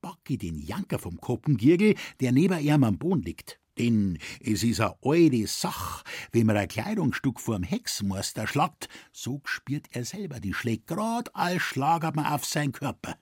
packe 0.00 0.38
den 0.38 0.58
Janker 0.58 0.98
vom 0.98 1.20
Koppengiergel, 1.20 1.94
der 2.20 2.32
neben 2.32 2.58
ihm 2.58 2.84
am 2.84 2.96
Boden 2.96 3.22
liegt. 3.22 3.60
Denn 3.78 4.18
es 4.40 4.62
is 4.62 4.80
a 4.80 4.96
alte 5.02 5.46
Sach, 5.46 6.02
wenn 6.32 6.46
man 6.46 6.56
ein 6.56 6.68
Kleidungsstück 6.68 7.40
vorm 7.40 7.62
Hexmeister 7.62 8.46
schlagt, 8.46 8.88
so 9.12 9.42
spürt 9.44 9.86
er 9.90 10.04
selber 10.04 10.40
die 10.40 10.54
Schläge, 10.54 10.84
grad 10.86 11.34
als 11.34 11.62
schlagert 11.62 12.16
man 12.16 12.26
auf 12.26 12.44
sein 12.44 12.72
Körper. 12.72 13.16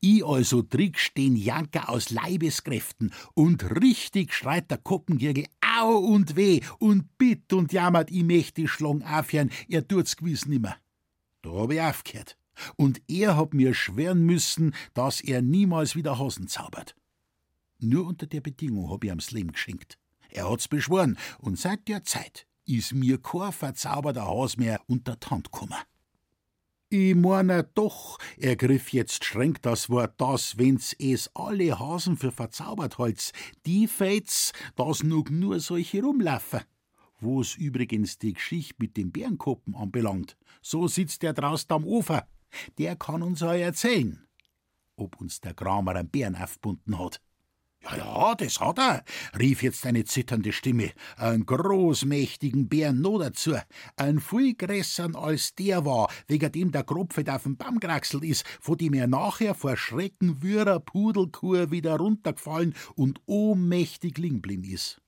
Ich 0.00 0.24
also 0.24 0.62
trickst 0.62 1.16
den 1.16 1.36
Janker 1.36 1.88
aus 1.88 2.10
Leibeskräften 2.10 3.12
und 3.34 3.80
richtig 3.80 4.34
schreit 4.34 4.70
der 4.70 4.78
Koppengirgel 4.78 5.46
au 5.60 5.96
und 5.96 6.36
weh 6.36 6.60
und 6.78 7.16
bitt 7.18 7.52
und 7.52 7.72
jammert, 7.72 8.10
möchte 8.10 8.62
die 8.62 8.68
Schlang 8.68 9.02
aufhören, 9.02 9.50
er 9.68 9.86
tut's 9.86 10.16
gewiss 10.16 10.46
nimmer. 10.46 10.76
Da 11.42 11.50
hab 11.50 11.70
ich 11.70 11.80
aufgehört. 11.80 12.36
Und 12.76 13.00
er 13.08 13.36
hat 13.36 13.54
mir 13.54 13.74
schwören 13.74 14.24
müssen, 14.24 14.74
dass 14.94 15.20
er 15.20 15.42
niemals 15.42 15.96
wieder 15.96 16.18
Hosen 16.18 16.48
zaubert. 16.48 16.94
Nur 17.82 18.06
unter 18.06 18.26
der 18.26 18.40
Bedingung 18.40 18.90
hab 18.90 19.02
ich 19.02 19.10
ihm 19.10 19.18
Leben 19.30 19.52
geschenkt. 19.52 19.98
Er 20.30 20.48
hat's 20.48 20.68
beschworen, 20.68 21.18
und 21.40 21.58
seit 21.58 21.88
der 21.88 22.04
Zeit 22.04 22.46
is 22.64 22.92
mir 22.92 23.18
kein 23.18 23.52
verzauberter 23.52 24.26
Haus 24.26 24.56
mehr 24.56 24.80
unter 24.86 25.16
die 25.16 25.26
Hand 25.26 25.50
gekommen. 25.50 25.78
Ich 26.90 27.14
meine 27.14 27.64
doch, 27.74 28.18
ergriff 28.38 28.92
jetzt 28.92 29.24
streng 29.24 29.58
das 29.62 29.90
Wort, 29.90 30.20
dass, 30.20 30.58
wenn's 30.58 30.94
es 30.98 31.28
alle 31.34 31.78
Hasen 31.78 32.16
für 32.16 32.30
verzaubert 32.30 32.98
holz, 32.98 33.32
die 33.66 33.88
Fates, 33.88 34.52
dass 34.76 35.02
nur 35.02 35.24
nur 35.30 35.58
solche 35.58 36.02
rumlaufen. 36.02 36.60
Wo's 37.18 37.56
übrigens 37.56 38.18
die 38.18 38.34
Geschichte 38.34 38.76
mit 38.78 38.96
dem 38.96 39.10
Bärenkoppen 39.10 39.74
anbelangt, 39.74 40.36
so 40.60 40.86
sitzt 40.86 41.22
der 41.22 41.32
draußen 41.32 41.70
am 41.70 41.84
Ufer. 41.84 42.28
Der 42.78 42.94
kann 42.94 43.22
uns 43.22 43.42
auch 43.42 43.52
erzählen, 43.52 44.26
ob 44.96 45.20
uns 45.20 45.40
der 45.40 45.54
Kramer 45.54 45.96
einen 45.96 46.08
Bären 46.08 46.36
aufgebunden 46.36 46.98
hat. 46.98 47.20
Ja, 47.84 47.96
ja, 47.96 48.34
das 48.36 48.60
hat 48.60 48.78
er, 48.78 49.04
rief 49.38 49.62
jetzt 49.62 49.84
eine 49.86 50.04
zitternde 50.04 50.52
Stimme. 50.52 50.92
Einen 51.16 51.46
großmächtigen 51.46 52.68
Bären 52.68 53.00
noch 53.00 53.18
dazu. 53.18 53.56
Ein 53.96 54.20
viel 54.20 54.54
als 55.16 55.54
der 55.56 55.84
war, 55.84 56.08
wegen 56.28 56.52
dem 56.52 56.70
der 56.70 56.84
Kropfet 56.84 57.28
auf 57.28 57.42
dem 57.42 57.56
Baum 57.56 57.80
geraxelt 57.80 58.24
ist, 58.24 58.46
von 58.60 58.78
dem 58.78 58.94
er 58.94 59.08
nachher 59.08 59.54
vor 59.54 59.76
Schrecken 59.76 60.42
wie 60.42 60.52
Pudelkur 60.80 61.70
wieder 61.70 61.96
runtergefallen 61.96 62.74
und 62.94 63.20
ohnmächtig 63.26 64.18
liegen 64.18 64.64
ist. 64.64 65.00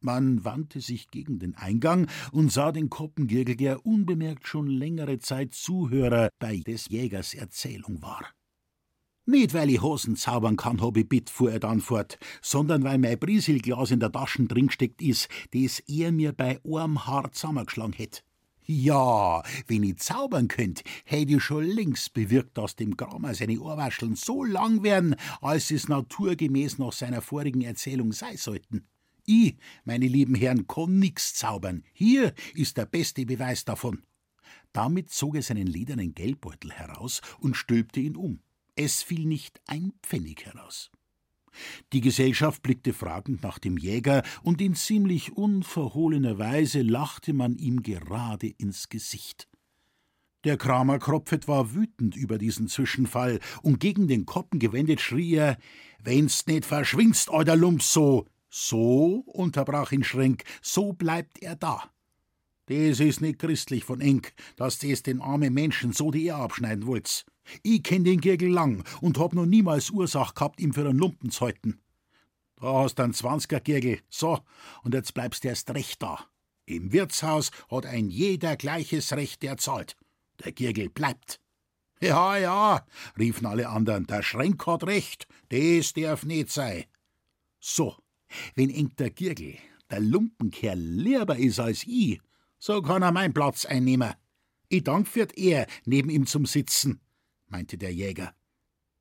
Man 0.00 0.44
wandte 0.44 0.80
sich 0.80 1.10
gegen 1.10 1.38
den 1.38 1.56
Eingang 1.56 2.06
und 2.30 2.52
sah 2.52 2.70
den 2.70 2.90
Koppengirgel, 2.90 3.56
der 3.56 3.84
unbemerkt 3.86 4.46
schon 4.46 4.68
längere 4.68 5.18
Zeit 5.18 5.54
Zuhörer 5.54 6.28
bei 6.38 6.58
des 6.58 6.88
Jägers 6.88 7.34
Erzählung 7.34 8.02
war. 8.02 8.35
Nicht, 9.28 9.54
weil 9.54 9.70
ich 9.70 9.82
Hosen 9.82 10.14
zaubern 10.14 10.56
kann, 10.56 10.80
hab 10.80 10.96
ich 10.96 11.08
bitt, 11.08 11.30
fuhr 11.30 11.50
er 11.50 11.58
dann 11.58 11.80
fort, 11.80 12.16
sondern 12.42 12.84
weil 12.84 12.98
mein 12.98 13.18
Brieselglas 13.18 13.90
in 13.90 13.98
der 13.98 14.12
Taschen 14.12 14.46
drin 14.46 14.70
steckt 14.70 15.02
is, 15.02 15.28
das 15.52 15.80
er 15.80 16.12
mir 16.12 16.32
bei 16.32 16.60
einem 16.64 17.06
Haar 17.06 17.32
zusammengeschlagen 17.32 17.92
hätt. 17.92 18.22
Ja, 18.66 19.42
wenn 19.66 19.82
ich 19.82 19.98
zaubern 19.98 20.46
könnt, 20.46 20.84
hätt 21.04 21.28
ich 21.28 21.42
schon 21.42 21.64
längst 21.64 22.14
bewirkt, 22.14 22.56
dass 22.56 22.76
dem 22.76 22.96
Kramer 22.96 23.34
seine 23.34 23.58
Ohrwascheln 23.58 24.14
so 24.14 24.44
lang 24.44 24.84
werden, 24.84 25.16
als 25.40 25.72
es 25.72 25.88
naturgemäß 25.88 26.78
nach 26.78 26.92
seiner 26.92 27.20
vorigen 27.20 27.62
Erzählung 27.62 28.12
sein 28.12 28.36
sollten. 28.36 28.86
Ich, 29.24 29.56
meine 29.84 30.06
lieben 30.06 30.36
Herren, 30.36 30.68
kann 30.68 31.00
nix 31.00 31.34
zaubern. 31.34 31.82
Hier 31.92 32.32
ist 32.54 32.76
der 32.76 32.86
beste 32.86 33.26
Beweis 33.26 33.64
davon. 33.64 34.04
Damit 34.72 35.10
zog 35.10 35.34
er 35.34 35.42
seinen 35.42 35.66
ledernen 35.66 36.14
Geldbeutel 36.14 36.70
heraus 36.70 37.22
und 37.40 37.56
stülpte 37.56 37.98
ihn 37.98 38.14
um. 38.14 38.40
Es 38.76 39.02
fiel 39.02 39.24
nicht 39.24 39.60
ein 39.66 39.94
Pfennig 40.02 40.44
heraus. 40.44 40.90
Die 41.94 42.02
Gesellschaft 42.02 42.62
blickte 42.62 42.92
fragend 42.92 43.42
nach 43.42 43.58
dem 43.58 43.78
Jäger, 43.78 44.22
und 44.42 44.60
in 44.60 44.74
ziemlich 44.74 45.32
unverhohlener 45.32 46.38
Weise 46.38 46.82
lachte 46.82 47.32
man 47.32 47.56
ihm 47.56 47.82
gerade 47.82 48.48
ins 48.48 48.90
Gesicht. 48.90 49.48
Der 50.44 50.58
Kramer 50.58 50.98
Kropfet 50.98 51.48
war 51.48 51.74
wütend 51.74 52.14
über 52.14 52.36
diesen 52.36 52.68
Zwischenfall, 52.68 53.40
und 53.62 53.80
gegen 53.80 54.06
den 54.06 54.26
Koppen 54.26 54.58
gewendet 54.58 55.00
schrie 55.00 55.36
er: 55.36 55.56
Wenn's 56.02 56.46
nicht 56.46 56.66
verschwindst, 56.66 57.30
euer 57.30 57.56
Lumps 57.56 57.92
so! 57.92 58.26
So, 58.48 59.24
unterbrach 59.26 59.92
ihn 59.92 60.04
Schrenk, 60.04 60.44
so 60.62 60.92
bleibt 60.92 61.42
er 61.42 61.56
da. 61.56 61.90
Das 62.66 63.00
ist 63.00 63.20
nicht 63.20 63.38
christlich 63.38 63.84
von 63.84 64.00
Enk, 64.00 64.34
dass 64.56 64.78
des 64.78 65.02
den 65.02 65.20
armen 65.20 65.52
Menschen 65.52 65.92
so 65.92 66.10
die 66.10 66.26
Ehe 66.26 66.36
abschneiden 66.36 66.86
wollt's. 66.86 67.24
Ich 67.62 67.82
kenn 67.82 68.04
den 68.04 68.20
Girgel 68.20 68.50
lang 68.50 68.84
und 69.00 69.18
hab 69.18 69.34
noch 69.34 69.46
niemals 69.46 69.90
Ursach 69.90 70.34
gehabt, 70.34 70.60
ihm 70.60 70.72
für 70.72 70.88
einen 70.88 70.98
Lumpen 70.98 71.30
zu 71.30 71.46
halten. 71.46 71.80
Da 72.56 72.72
hast 72.82 72.98
du 72.98 73.02
einen 73.02 73.14
Zwanziger 73.14 73.60
Girgel. 73.60 74.00
So, 74.08 74.40
und 74.82 74.94
jetzt 74.94 75.14
bleibst 75.14 75.44
du 75.44 75.48
erst 75.48 75.70
recht 75.70 76.02
da. 76.02 76.26
Im 76.64 76.92
Wirtshaus 76.92 77.50
hat 77.70 77.86
ein 77.86 78.10
jeder 78.10 78.56
gleiches 78.56 79.12
Recht, 79.12 79.42
der 79.42 79.56
zahlt. 79.58 79.96
Der 80.44 80.52
Girgel 80.52 80.88
bleibt. 80.88 81.40
Ja, 82.00 82.36
ja, 82.36 82.86
riefen 83.18 83.46
alle 83.46 83.68
anderen, 83.68 84.06
der 84.06 84.22
Schränk 84.22 84.66
hat 84.66 84.84
recht, 84.84 85.26
das 85.48 85.94
darf 85.94 86.24
nicht 86.24 86.50
sein. 86.50 86.84
So, 87.58 87.96
wenn 88.54 88.68
eng 88.68 88.94
der 88.98 89.10
Girgel, 89.10 89.56
der 89.90 90.00
Lumpenkerl, 90.00 90.78
lieber 90.78 91.38
is 91.38 91.58
als 91.58 91.84
ich, 91.84 92.20
so 92.58 92.82
kann 92.82 93.02
er 93.02 93.12
meinen 93.12 93.32
Platz 93.32 93.64
einnehmen. 93.64 94.12
Ich 94.68 94.84
dank 94.84 95.08
für 95.08 95.28
er, 95.36 95.66
neben 95.84 96.10
ihm 96.10 96.26
zum 96.26 96.44
Sitzen 96.44 97.00
meinte 97.48 97.78
der 97.78 97.92
Jäger. 97.92 98.34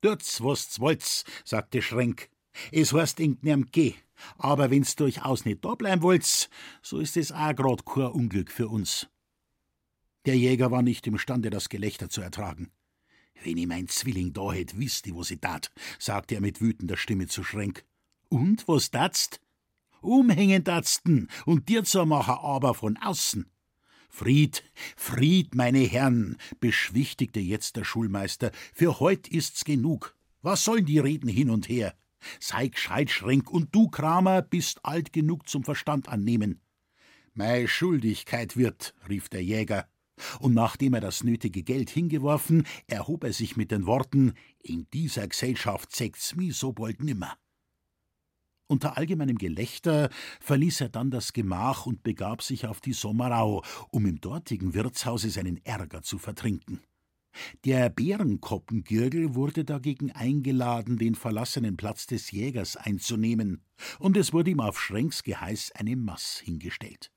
Tut's, 0.01 0.41
was's 0.41 0.79
wollt's, 0.79 1.25
sagte 1.43 1.81
Schrenk. 1.81 2.29
Es 2.71 2.93
heißt 2.93 3.19
irgendeinem 3.19 3.65
geh. 3.71 3.95
Aber 4.37 4.71
wenn's 4.71 4.95
durchaus 4.95 5.45
nicht 5.45 5.65
da 5.65 5.75
bleiben 5.75 6.01
wollt's, 6.01 6.49
so 6.81 6.99
ist 6.99 7.17
es 7.17 7.31
auch 7.31 7.55
grad 7.55 7.85
kein 7.85 8.11
Unglück 8.11 8.51
für 8.51 8.67
uns. 8.67 9.07
Der 10.25 10.37
Jäger 10.37 10.71
war 10.71 10.81
nicht 10.81 11.05
imstande, 11.05 11.49
das 11.49 11.69
Gelächter 11.69 12.09
zu 12.09 12.21
ertragen. 12.21 12.71
Wenn 13.43 13.57
ich 13.57 13.67
mein 13.67 13.87
Zwilling 13.87 14.33
da 14.33 14.51
hätt, 14.53 14.77
wisst 14.77 15.05
ihr, 15.07 15.15
was 15.15 15.31
ich 15.31 15.39
tat, 15.39 15.71
sagte 15.99 16.35
er 16.35 16.41
mit 16.41 16.61
wütender 16.61 16.97
Stimme 16.97 17.27
zu 17.27 17.43
Schrenk. 17.43 17.85
Und 18.29 18.67
was 18.67 18.89
tatst? 18.89 19.41
Umhängen 20.01 20.63
tatsten 20.63 21.29
und 21.45 21.67
dir 21.69 21.83
zur 21.83 22.05
machen, 22.05 22.35
aber 22.41 22.73
von 22.73 22.97
außen. 22.97 23.49
Fried, 24.09 24.63
Fried, 24.95 25.55
meine 25.55 25.79
Herren, 25.79 26.37
beschwichtigte 26.59 27.39
jetzt 27.39 27.75
der 27.75 27.83
Schulmeister, 27.83 28.51
für 28.73 28.99
heut 28.99 29.27
ist's 29.27 29.65
genug. 29.65 30.15
Was 30.41 30.63
sollen 30.63 30.85
die 30.85 30.99
Reden 30.99 31.29
hin 31.29 31.49
und 31.49 31.69
her? 31.69 31.95
Sei 32.39 32.67
gescheit, 32.67 33.09
Schrenk, 33.09 33.51
und 33.51 33.73
du, 33.73 33.89
Kramer, 33.89 34.41
bist 34.41 34.79
alt 34.83 35.13
genug 35.13 35.47
zum 35.49 35.63
Verstand 35.63 36.09
annehmen. 36.09 36.61
Mei 37.33 37.67
Schuldigkeit 37.67 38.55
wird, 38.55 38.95
rief 39.09 39.29
der 39.29 39.43
Jäger, 39.43 39.87
und 40.39 40.53
nachdem 40.53 40.93
er 40.93 41.01
das 41.01 41.23
nötige 41.23 41.63
Geld 41.63 41.89
hingeworfen, 41.89 42.65
erhob 42.87 43.23
er 43.23 43.33
sich 43.33 43.57
mit 43.57 43.71
den 43.71 43.85
Worten: 43.85 44.33
In 44.61 44.87
dieser 44.93 45.27
Gesellschaft 45.27 45.93
sägt's 45.93 46.35
mi 46.35 46.51
so 46.51 46.71
bald 46.71 47.03
nimmer. 47.03 47.37
Unter 48.67 48.97
allgemeinem 48.97 49.37
Gelächter 49.37 50.09
verließ 50.41 50.81
er 50.81 50.89
dann 50.89 51.11
das 51.11 51.33
Gemach 51.33 51.85
und 51.85 52.01
begab 52.01 52.41
sich 52.41 52.65
auf 52.65 52.81
die 52.81 52.93
Sommerau, 52.93 53.63
um 53.91 54.07
im 54.07 54.19
dortigen 54.19 54.73
Wirtshause 54.73 55.29
seinen 55.29 55.63
Ärger 55.63 56.01
zu 56.01 56.17
vertrinken. 56.17 56.81
Der 57.65 57.89
Bärenkoppengürgel 57.89 59.35
wurde 59.35 59.65
dagegen 59.65 60.11
eingeladen, 60.11 60.97
den 60.97 61.15
verlassenen 61.15 61.77
Platz 61.77 62.07
des 62.07 62.31
Jägers 62.31 62.75
einzunehmen, 62.75 63.61
und 63.99 64.17
es 64.17 64.33
wurde 64.33 64.51
ihm 64.51 64.61
auf 64.61 64.79
Schrenks 64.79 65.21
Geheiß 65.21 65.73
eine 65.73 65.95
Maß 65.95 66.41
hingestellt. 66.43 67.11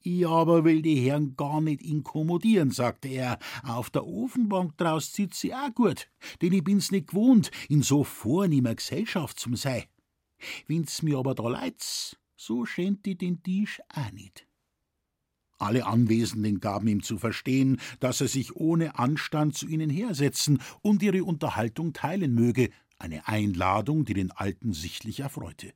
Ich 0.00 0.26
aber 0.26 0.64
will 0.64 0.82
die 0.82 1.00
Herren 1.00 1.36
gar 1.36 1.60
nicht 1.60 1.82
inkommodieren, 1.82 2.70
sagte 2.70 3.08
er. 3.08 3.38
Auf 3.64 3.90
der 3.90 4.06
Ofenbank 4.06 4.78
draus 4.78 5.10
zieht 5.10 5.34
sie 5.34 5.52
auch 5.52 5.74
gut, 5.74 6.08
denn 6.40 6.52
ich 6.52 6.62
bin's 6.62 6.92
nicht 6.92 7.08
gewohnt, 7.08 7.50
in 7.68 7.82
so 7.82 8.04
vornehmer 8.04 8.76
Gesellschaft 8.76 9.40
zum 9.40 9.56
sei. 9.56 9.88
Wenn's 10.66 11.02
mir 11.02 11.18
aber 11.18 11.34
da 11.34 11.48
leid's, 11.48 12.16
so 12.36 12.66
schämt 12.66 13.06
ich 13.06 13.18
den 13.18 13.42
Tisch 13.42 13.80
auch 13.88 14.12
nicht. 14.12 14.46
Alle 15.58 15.86
Anwesenden 15.86 16.60
gaben 16.60 16.88
ihm 16.88 17.02
zu 17.02 17.16
verstehen, 17.18 17.80
dass 17.98 18.20
er 18.20 18.28
sich 18.28 18.56
ohne 18.56 18.98
Anstand 18.98 19.56
zu 19.56 19.66
ihnen 19.66 19.88
hersetzen 19.88 20.60
und 20.82 21.02
ihre 21.02 21.24
Unterhaltung 21.24 21.94
teilen 21.94 22.34
möge, 22.34 22.70
eine 22.98 23.26
Einladung, 23.26 24.04
die 24.04 24.14
den 24.14 24.30
Alten 24.30 24.72
sichtlich 24.72 25.20
erfreute. 25.20 25.72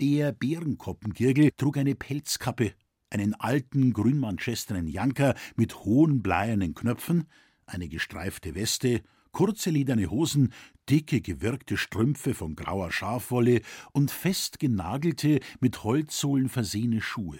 Der 0.00 0.32
Bärenkoppengirgel 0.32 1.52
trug 1.56 1.76
eine 1.76 1.94
Pelzkappe, 1.94 2.74
einen 3.10 3.34
alten 3.34 3.92
grünmanchesternen 3.92 4.88
Janker 4.88 5.34
mit 5.56 5.84
hohen 5.84 6.22
bleiernen 6.22 6.74
Knöpfen, 6.74 7.26
eine 7.66 7.88
gestreifte 7.88 8.54
Weste, 8.54 9.02
kurze 9.32 9.70
lederne 9.70 10.10
Hosen, 10.10 10.52
dicke 10.90 11.20
gewirkte 11.20 11.76
Strümpfe 11.76 12.34
von 12.34 12.56
grauer 12.56 12.90
Schafwolle 12.90 13.62
und 13.92 14.10
fest 14.10 14.58
genagelte, 14.58 15.40
mit 15.60 15.84
Holzsohlen 15.84 16.48
versehene 16.48 17.00
Schuhe. 17.00 17.38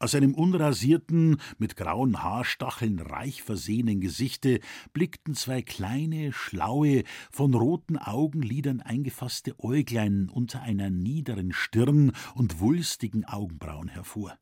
Aus 0.00 0.12
seinem 0.12 0.34
unrasierten, 0.34 1.38
mit 1.58 1.74
grauen 1.74 2.22
Haarstacheln 2.22 3.00
reich 3.00 3.42
versehenen 3.42 4.00
Gesichte 4.00 4.60
blickten 4.92 5.34
zwei 5.34 5.60
kleine, 5.60 6.32
schlaue, 6.32 7.02
von 7.32 7.52
roten 7.52 7.98
Augenlidern 7.98 8.80
eingefasste 8.80 9.58
Äuglein 9.58 10.28
unter 10.28 10.62
einer 10.62 10.88
niederen 10.88 11.52
Stirn 11.52 12.12
und 12.36 12.60
wulstigen 12.60 13.24
Augenbrauen 13.24 13.88
hervor. 13.88 14.38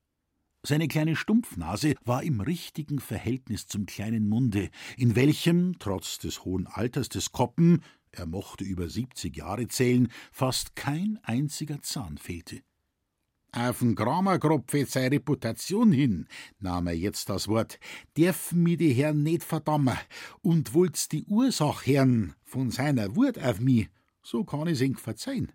Seine 0.62 0.88
kleine 0.88 1.16
Stumpfnase 1.16 1.94
war 2.04 2.22
im 2.22 2.40
richtigen 2.40 2.98
Verhältnis 2.98 3.66
zum 3.66 3.86
kleinen 3.86 4.28
Munde, 4.28 4.68
in 4.98 5.16
welchem, 5.16 5.78
trotz 5.78 6.18
des 6.18 6.44
hohen 6.44 6.66
Alters 6.66 7.08
des 7.08 7.32
Koppen, 7.32 7.82
er 8.18 8.26
mochte 8.26 8.64
über 8.64 8.88
siebzig 8.88 9.36
Jahre 9.36 9.68
zählen, 9.68 10.08
fast 10.32 10.76
kein 10.76 11.18
einziger 11.22 11.82
Zahn 11.82 12.18
fehlte. 12.18 12.62
Auf'n 13.52 13.94
Kramerkropf 13.94 14.74
jetzt 14.74 14.92
seine 14.92 15.12
Reputation 15.12 15.90
hin, 15.90 16.26
nahm 16.58 16.88
er 16.88 16.96
jetzt 16.96 17.30
das 17.30 17.48
Wort, 17.48 17.78
dürfen 18.16 18.62
mi 18.62 18.76
die 18.76 18.92
Herren 18.92 19.22
nicht 19.22 19.44
verdammen, 19.44 19.96
und 20.42 20.74
wollt's 20.74 21.08
die 21.08 21.24
Ursache 21.24 21.92
hören 21.92 22.34
von 22.44 22.70
seiner 22.70 23.16
Wut 23.16 23.38
auf 23.38 23.60
mi, 23.60 23.88
so 24.22 24.44
kann 24.44 24.68
ich's 24.68 24.82
eng 24.82 24.96
verzeihen. 24.96 25.52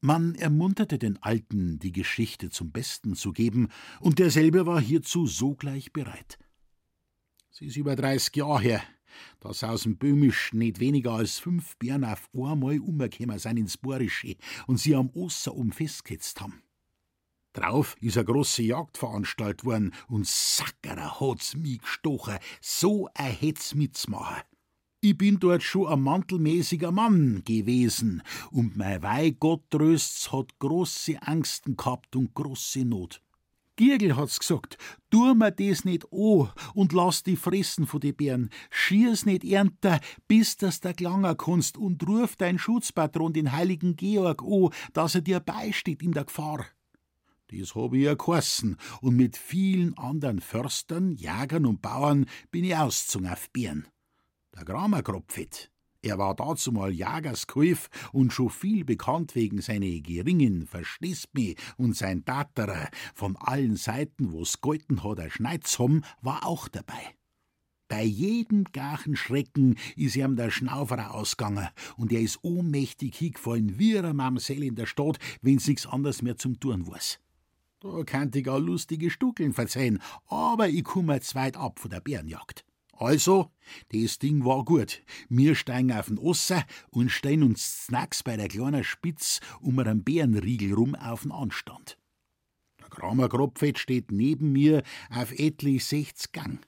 Man 0.00 0.34
ermunterte 0.34 0.98
den 0.98 1.22
Alten, 1.22 1.78
die 1.78 1.92
Geschichte 1.92 2.50
zum 2.50 2.72
Besten 2.72 3.16
zu 3.16 3.32
geben, 3.32 3.68
und 4.00 4.18
derselbe 4.18 4.64
war 4.64 4.80
hierzu 4.80 5.26
sogleich 5.26 5.92
bereit. 5.92 6.38
Sie 7.50 7.66
ist 7.66 7.76
über 7.76 7.96
dreißig 7.96 8.36
Jahre 8.36 8.60
her, 8.60 8.82
dass 9.40 9.62
aus'm 9.62 9.96
Böhmisch 9.96 10.52
nicht 10.52 10.80
weniger 10.80 11.12
als 11.12 11.38
fünf 11.38 11.76
Bären 11.76 12.04
auf 12.04 12.28
einmal 12.34 12.78
umgekommen 12.78 13.38
sind 13.38 13.56
ins 13.56 13.76
Borische 13.76 14.36
und 14.66 14.78
sie 14.78 14.94
am 14.94 15.10
Osser 15.10 15.54
um 15.54 15.72
festgesetzt 15.72 16.40
haben. 16.40 16.62
Drauf 17.54 17.96
ist 18.00 18.18
a 18.18 18.22
große 18.22 18.64
Jagdveranstalt 18.64 19.64
worden 19.64 19.94
und 20.08 20.26
Sackerer 20.26 21.20
hat's 21.20 21.54
mi 21.54 21.78
gestochen, 21.78 22.38
so 22.60 23.08
a 23.14 23.24
het's 23.24 23.76
mitzmachen. 23.76 24.42
Ich 25.00 25.16
bin 25.16 25.38
dort 25.38 25.62
schon 25.62 25.86
ein 25.86 26.00
mantelmäßiger 26.00 26.90
Mann 26.90 27.44
gewesen 27.44 28.22
und 28.50 28.76
mein 28.76 29.02
Weihgott 29.02 29.70
tröst's 29.70 30.32
hat 30.32 30.58
große 30.58 31.22
Angsten 31.22 31.76
gehabt 31.76 32.16
und 32.16 32.34
große 32.34 32.84
Not. 32.84 33.23
Giergel 33.76 34.16
hat's 34.16 34.38
gesagt, 34.38 34.78
tu 35.10 35.34
mir 35.34 35.50
das 35.50 35.84
nicht 35.84 36.06
an 36.12 36.50
und 36.74 36.92
lass 36.92 37.24
die 37.24 37.36
fressen 37.36 37.86
von 37.86 38.00
die 38.00 38.12
Bären. 38.12 38.50
Schier's 38.70 39.26
nicht 39.26 39.44
ernter, 39.44 40.00
bis 40.28 40.56
dass 40.56 40.80
der 40.80 40.94
Klanger 40.94 41.34
kannst 41.34 41.76
und 41.76 42.06
ruf 42.06 42.36
dein 42.36 42.58
Schutzpatron, 42.58 43.32
den 43.32 43.52
heiligen 43.52 43.96
Georg, 43.96 44.42
an, 44.42 44.70
dass 44.92 45.16
er 45.16 45.22
dir 45.22 45.40
beisteht 45.40 46.02
in 46.02 46.12
der 46.12 46.24
Gefahr. 46.24 46.66
Das 47.48 47.74
habe 47.74 47.98
ich 47.98 48.04
ja 48.04 48.14
geheißen, 48.14 48.76
und 49.00 49.16
mit 49.16 49.36
vielen 49.36 49.96
anderen 49.98 50.40
Förstern, 50.40 51.12
Jägern 51.12 51.66
und 51.66 51.82
Bauern 51.82 52.26
bin 52.50 52.64
ich 52.64 52.76
ausgezogen 52.76 53.28
auf 53.28 53.50
Bären. 53.50 53.86
Der 54.54 54.64
Kramer 54.64 55.02
Kropfit, 55.02 55.70
er 56.04 56.18
war 56.18 56.34
dazumal 56.34 56.92
Jagerskulf 56.92 57.88
und 58.12 58.32
schon 58.32 58.50
viel 58.50 58.84
bekannt 58.84 59.34
wegen 59.34 59.62
seine 59.62 60.00
geringen 60.02 60.66
Verstehst 60.66 61.30
und 61.78 61.96
sein 61.96 62.24
Taterer 62.24 62.90
von 63.14 63.36
allen 63.36 63.76
Seiten, 63.76 64.32
wo's 64.32 64.60
golten 64.60 65.02
hat, 65.02 65.18
er 65.18 65.30
Schneid's 65.30 65.78
war 66.20 66.46
auch 66.46 66.68
dabei. 66.68 67.14
Bei 67.88 68.02
jedem 68.02 68.64
gachen 68.64 69.16
Schrecken 69.16 69.76
is 69.96 70.16
ihm 70.16 70.36
der 70.36 70.50
Schnauferer 70.50 71.14
ausgegangen 71.14 71.68
und 71.96 72.12
er 72.12 72.20
is 72.20 72.38
ohnmächtig 72.42 73.16
hingefallen 73.16 73.78
wie 73.78 73.98
eine 73.98 74.12
Mamsell 74.12 74.62
in 74.62 74.74
der 74.74 74.86
Stadt, 74.86 75.18
wenn's 75.40 75.66
nix 75.66 75.86
anders 75.86 76.20
mehr 76.20 76.36
zum 76.36 76.60
Tun 76.60 76.86
weiß. 76.86 77.18
Da 77.80 78.02
könnt 78.04 78.36
ich 78.36 78.48
auch 78.48 78.58
lustige 78.58 79.10
Stuckeln 79.10 79.52
verzeihen, 79.52 80.00
aber 80.26 80.68
ich 80.68 80.84
komme 80.84 81.14
jetzt 81.14 81.34
weit 81.34 81.56
ab 81.56 81.78
von 81.78 81.90
der 81.90 82.00
Bärenjagd. 82.00 82.64
Also, 82.96 83.50
das 83.92 84.18
Ding 84.18 84.44
war 84.44 84.64
gut. 84.64 85.02
Wir 85.28 85.54
steigen 85.54 85.92
auf 85.92 86.06
den 86.06 86.18
Osser 86.18 86.64
und 86.90 87.10
stehen 87.10 87.42
uns 87.42 87.86
Snacks 87.86 88.22
bei 88.22 88.36
der 88.36 88.48
kleinen 88.48 88.84
Spitz 88.84 89.40
um 89.60 89.78
einen 89.78 90.04
Bärenriegel 90.04 90.74
rum 90.74 90.94
auf 90.94 91.22
den 91.22 91.32
Anstand. 91.32 91.98
Der 92.80 92.88
Kramer 92.88 93.28
Kropfett 93.28 93.78
steht 93.78 94.12
neben 94.12 94.52
mir 94.52 94.82
auf 95.10 95.32
etlich 95.32 95.84
sechzig 95.84 96.32
Gang. 96.32 96.64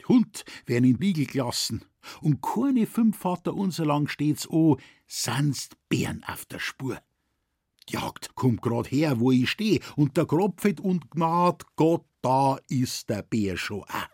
Die 0.00 0.06
Hund 0.06 0.44
werden 0.66 0.84
in 0.84 0.94
den 0.94 1.02
Riegel 1.02 1.26
gelassen 1.26 1.84
und 2.20 2.42
keine 2.42 2.86
fünf 2.86 3.18
Vater 3.18 3.54
unser 3.54 3.86
lang 3.86 4.08
steht's 4.08 4.48
an, 4.50 4.76
sonst 5.06 5.76
Bären 5.88 6.24
auf 6.24 6.46
der 6.46 6.58
Spur. 6.58 7.00
Die 7.88 7.94
Jagd 7.94 8.34
kommt 8.34 8.62
grad 8.62 8.90
her, 8.90 9.20
wo 9.20 9.32
ich 9.32 9.50
steh, 9.50 9.80
und 9.96 10.16
der 10.16 10.26
Kropfet 10.26 10.80
und 10.80 11.10
gnad 11.10 11.64
Gott, 11.76 12.04
da 12.22 12.58
ist 12.68 13.10
der 13.10 13.22
Bär 13.22 13.56
schon 13.56 13.82
auch. 13.82 14.11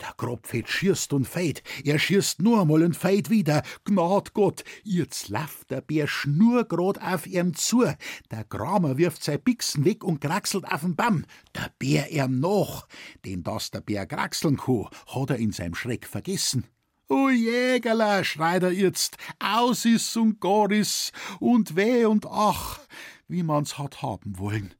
Der 0.00 0.12
Kropfet 0.16 0.68
schießt 0.68 1.12
und 1.12 1.26
feit, 1.26 1.62
er 1.84 1.98
schießt 1.98 2.42
nur 2.42 2.62
einmal 2.62 2.82
und 2.82 2.96
feit 2.96 3.30
wieder. 3.30 3.62
Gnad 3.84 4.34
Gott, 4.34 4.64
jetzt 4.84 5.28
läuft 5.28 5.70
der 5.70 5.80
Bär 5.80 6.06
schnurgrad 6.06 7.00
auf 7.00 7.26
ihm 7.26 7.54
zu. 7.54 7.84
Der 8.30 8.44
Kramer 8.44 8.98
wirft 8.98 9.24
sein 9.24 9.42
Bixen 9.42 9.84
weg 9.84 10.04
und 10.04 10.20
kraxelt 10.20 10.64
auf 10.64 10.82
den 10.82 10.96
Baum. 10.96 11.24
Der 11.54 11.70
Bär 11.78 12.10
ihm 12.10 12.40
nach. 12.40 12.86
Denn 13.24 13.42
dass 13.42 13.70
der 13.70 13.80
Bär 13.80 14.06
kraxeln 14.06 14.56
kann, 14.56 14.88
hat 15.06 15.30
er 15.30 15.36
in 15.36 15.52
seinem 15.52 15.74
Schreck 15.74 16.06
vergessen. 16.06 16.64
O 17.08 17.28
Jägerler, 17.28 18.22
schreit 18.22 18.62
er 18.62 18.70
jetzt, 18.70 19.16
aus 19.40 19.84
ist 19.84 20.16
und 20.16 20.40
gar 20.40 20.70
ist 20.70 21.10
und 21.40 21.74
weh 21.74 22.04
und 22.04 22.24
ach, 22.30 22.78
wie 23.26 23.42
man's 23.42 23.78
hat 23.78 24.00
haben 24.00 24.38
wollen. 24.38 24.74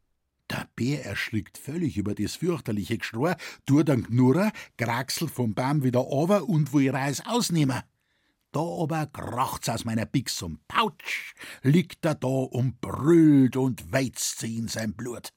Der 0.50 0.68
Bär 0.74 1.04
erschrickt 1.06 1.58
völlig 1.58 1.96
über 1.96 2.14
das 2.14 2.34
fürchterliche 2.34 2.98
Geschrei, 2.98 3.36
tut 3.66 3.88
dann 3.88 4.02
Knurrer, 4.02 4.50
kraxelt 4.76 5.30
vom 5.30 5.54
Baum 5.54 5.84
wieder 5.84 6.08
over 6.08 6.48
und 6.48 6.72
will 6.72 6.90
Reis 6.90 7.24
ausnehmen. 7.24 7.82
Da 8.50 8.60
aber 8.60 9.06
kracht's 9.06 9.68
aus 9.68 9.84
meiner 9.84 10.06
Bix 10.06 10.42
und 10.42 10.66
Pautsch, 10.66 11.34
liegt 11.62 12.04
er 12.04 12.16
da 12.16 12.26
und 12.26 12.80
brüllt 12.80 13.56
und 13.56 13.92
weizt 13.92 14.40
sie 14.40 14.56
in 14.58 14.66
sein 14.66 14.94
Blut. 14.94 15.32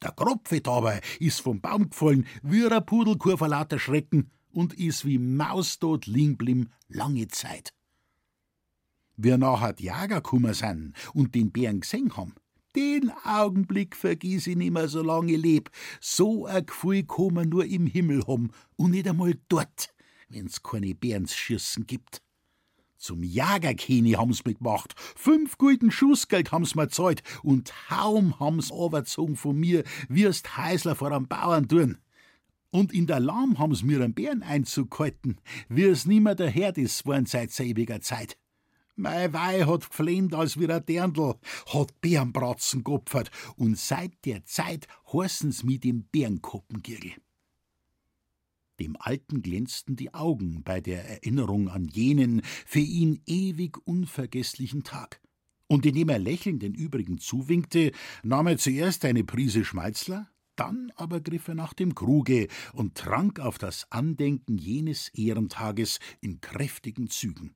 Der 0.00 0.12
Kropfet 0.12 0.66
aber 0.66 0.98
ist 1.20 1.42
vom 1.42 1.60
Baum 1.60 1.90
gefallen, 1.90 2.26
wie 2.42 2.66
ein 2.66 2.86
Pudelkur 2.86 3.36
vor 3.36 3.48
lauter 3.48 3.78
Schrecken 3.78 4.30
und 4.50 4.72
is 4.74 5.04
wie 5.04 5.18
maustot 5.18 6.06
liegen 6.06 6.72
lange 6.88 7.28
Zeit. 7.28 7.74
Wir 9.16 9.36
nachher 9.36 9.74
die 9.74 9.84
Jäger 9.84 10.22
kummer 10.22 10.54
sind 10.54 10.94
und 11.12 11.34
den 11.34 11.50
Bären 11.52 11.80
gesehen 11.80 12.16
haben, 12.16 12.34
den 12.78 13.10
Augenblick 13.24 13.96
vergiss 13.96 14.46
ich 14.46 14.56
nimmer, 14.56 14.86
solange 14.86 15.32
ich 15.32 15.42
leb. 15.42 15.70
So 16.00 16.46
ein 16.46 16.64
Gefühl 16.64 17.02
kann 17.04 17.34
man 17.34 17.48
nur 17.48 17.64
im 17.64 17.86
Himmel 17.86 18.24
haben 18.26 18.50
und 18.76 18.92
nicht 18.92 19.08
einmal 19.08 19.34
dort, 19.48 19.92
wenn's 20.28 20.62
keine 20.62 20.94
Bärensschießen 20.94 21.86
gibt. 21.86 22.22
Zum 22.96 23.24
Jagerkeni 23.24 24.12
haben's 24.12 24.44
mitgemacht. 24.44 24.94
Fünf 25.16 25.58
gulden 25.58 25.90
Schussgeld 25.90 26.52
haben's 26.52 26.76
mir 26.76 26.88
zahlt 26.88 27.22
und 27.42 27.72
Haum 27.90 28.38
haben's 28.38 28.70
overzogen 28.70 29.36
von 29.36 29.58
mir, 29.58 29.82
wirst 30.08 30.56
Heisler 30.56 30.94
vor 30.94 31.10
einem 31.10 31.26
Bauern 31.26 31.68
tun. 31.68 31.98
Und 32.70 32.92
in 32.92 33.06
der 33.06 33.20
Lahm 33.20 33.58
haben's 33.58 33.82
mir 33.82 34.00
einen 34.00 34.14
Bären 34.14 34.42
einzukalten, 34.42 35.40
wie 35.68 35.84
es 35.84 36.06
nimmer 36.06 36.34
der 36.34 36.50
Herd 36.50 36.78
ist 36.78 37.06
worden 37.06 37.26
seit 37.26 37.50
selbiger 37.50 38.00
Zeit. 38.00 38.36
Mei 38.98 39.32
Weih 39.32 39.64
hat 39.64 39.88
geflennt 39.88 40.34
als 40.34 40.58
wie 40.58 40.68
ein 40.68 40.84
Dirndl, 40.84 41.36
hat 41.72 42.00
Bärenbratzen 42.00 42.82
geopfert 42.82 43.30
und 43.54 43.78
seit 43.78 44.12
der 44.24 44.44
Zeit 44.44 44.88
heißen's 45.12 45.62
mit 45.62 45.84
dem 45.84 46.02
Bärenkoppengirgel. 46.02 47.12
Dem 48.80 48.96
Alten 48.98 49.40
glänzten 49.40 49.94
die 49.94 50.14
Augen 50.14 50.64
bei 50.64 50.80
der 50.80 51.08
Erinnerung 51.08 51.68
an 51.68 51.86
jenen 51.86 52.42
für 52.66 52.80
ihn 52.80 53.22
ewig 53.26 53.78
unvergesslichen 53.86 54.82
Tag. 54.82 55.20
Und 55.68 55.86
indem 55.86 56.08
er 56.08 56.18
lächelnd 56.18 56.62
den 56.62 56.74
übrigen 56.74 57.18
zuwinkte, 57.18 57.92
nahm 58.24 58.48
er 58.48 58.58
zuerst 58.58 59.04
eine 59.04 59.22
Prise 59.22 59.64
Schmalzler, 59.64 60.28
Dann 60.56 60.90
aber 60.96 61.20
griff 61.20 61.46
er 61.46 61.54
nach 61.54 61.72
dem 61.72 61.94
Kruge 61.94 62.48
und 62.72 62.96
trank 62.96 63.38
auf 63.38 63.58
das 63.58 63.92
Andenken 63.92 64.58
jenes 64.58 65.08
Ehrentages 65.10 66.00
in 66.20 66.40
kräftigen 66.40 67.10
Zügen. 67.10 67.54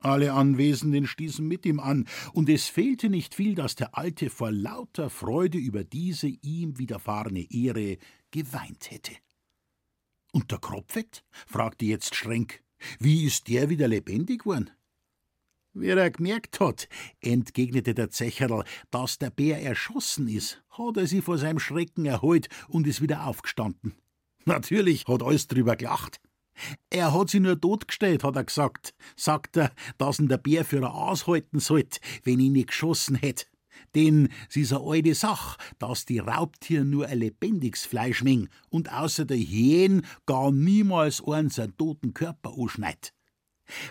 Alle 0.00 0.32
Anwesenden 0.32 1.06
stießen 1.06 1.46
mit 1.46 1.66
ihm 1.66 1.78
an, 1.78 2.08
und 2.32 2.48
es 2.48 2.66
fehlte 2.66 3.10
nicht 3.10 3.34
viel, 3.34 3.54
dass 3.54 3.74
der 3.74 3.96
Alte 3.98 4.30
vor 4.30 4.50
lauter 4.50 5.10
Freude 5.10 5.58
über 5.58 5.84
diese 5.84 6.28
ihm 6.28 6.78
widerfahrene 6.78 7.50
Ehre 7.50 7.98
geweint 8.30 8.90
hätte. 8.90 9.12
Und 10.32 10.50
der 10.50 10.58
Kropfet? 10.58 11.22
fragte 11.46 11.84
jetzt 11.84 12.14
Schrenk. 12.14 12.62
Wie 12.98 13.26
ist 13.26 13.48
der 13.48 13.68
wieder 13.68 13.88
lebendig 13.88 14.46
worden? 14.46 14.70
Wie 15.74 15.88
er 15.88 16.10
gemerkt 16.10 16.60
hat, 16.60 16.88
entgegnete 17.20 17.94
der 17.94 18.10
Zecherl, 18.10 18.64
dass 18.90 19.18
der 19.18 19.30
Bär 19.30 19.62
erschossen 19.62 20.28
ist, 20.28 20.62
hat 20.70 20.96
er 20.96 21.06
sich 21.06 21.22
vor 21.22 21.36
seinem 21.36 21.60
Schrecken 21.60 22.06
erholt 22.06 22.48
und 22.68 22.86
ist 22.86 23.02
wieder 23.02 23.26
aufgestanden. 23.26 23.94
Natürlich 24.46 25.06
hat 25.06 25.22
alles 25.22 25.46
drüber 25.46 25.76
gelacht. 25.76 26.20
Er 26.90 27.14
hat 27.14 27.30
sich 27.30 27.40
nur 27.40 27.60
totgestellt, 27.60 28.24
hat 28.24 28.36
er 28.36 28.44
gesagt. 28.44 28.94
Sagt 29.16 29.56
er, 29.56 29.72
dass 29.98 30.18
ihn 30.18 30.28
der 30.28 30.38
Bärführer 30.38 30.94
aushalten 30.94 31.60
sollt, 31.60 32.00
wenn 32.24 32.40
ihn 32.40 32.52
nicht 32.52 32.68
geschossen 32.68 33.16
hätt. 33.16 33.50
Denn 33.94 34.28
es 34.48 34.56
ist 34.56 34.72
eine 34.72 34.84
alte 34.84 35.14
Sach, 35.14 35.56
dass 35.78 36.04
die 36.04 36.18
Raubtiere 36.18 36.84
nur 36.84 37.06
ein 37.06 37.18
lebendiges 37.18 37.86
Fleisch 37.86 38.22
mengen 38.22 38.48
und 38.68 38.92
außer 38.92 39.24
der 39.24 39.38
Hyänen 39.38 40.06
gar 40.26 40.52
niemals 40.52 41.22
einen 41.24 41.50
toten 41.76 42.14
Körper 42.14 42.54
anschneit. 42.56 43.12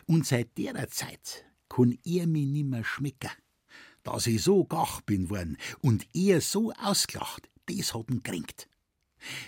Und 0.05 0.25
seit 0.25 0.57
der 0.57 0.89
Zeit 0.89 1.45
kann 1.69 1.97
er 2.03 2.27
mich 2.27 2.45
nimmer 2.45 2.83
schmecken. 2.83 3.31
Dass 4.03 4.27
ich 4.27 4.41
so 4.41 4.63
gach 4.63 5.01
bin 5.01 5.29
worden 5.29 5.57
und 5.81 6.07
er 6.13 6.41
so 6.41 6.71
ausgelacht, 6.73 7.49
das 7.65 7.93
hat 7.93 8.09
ihn 8.09 8.23
kränkt. 8.23 8.69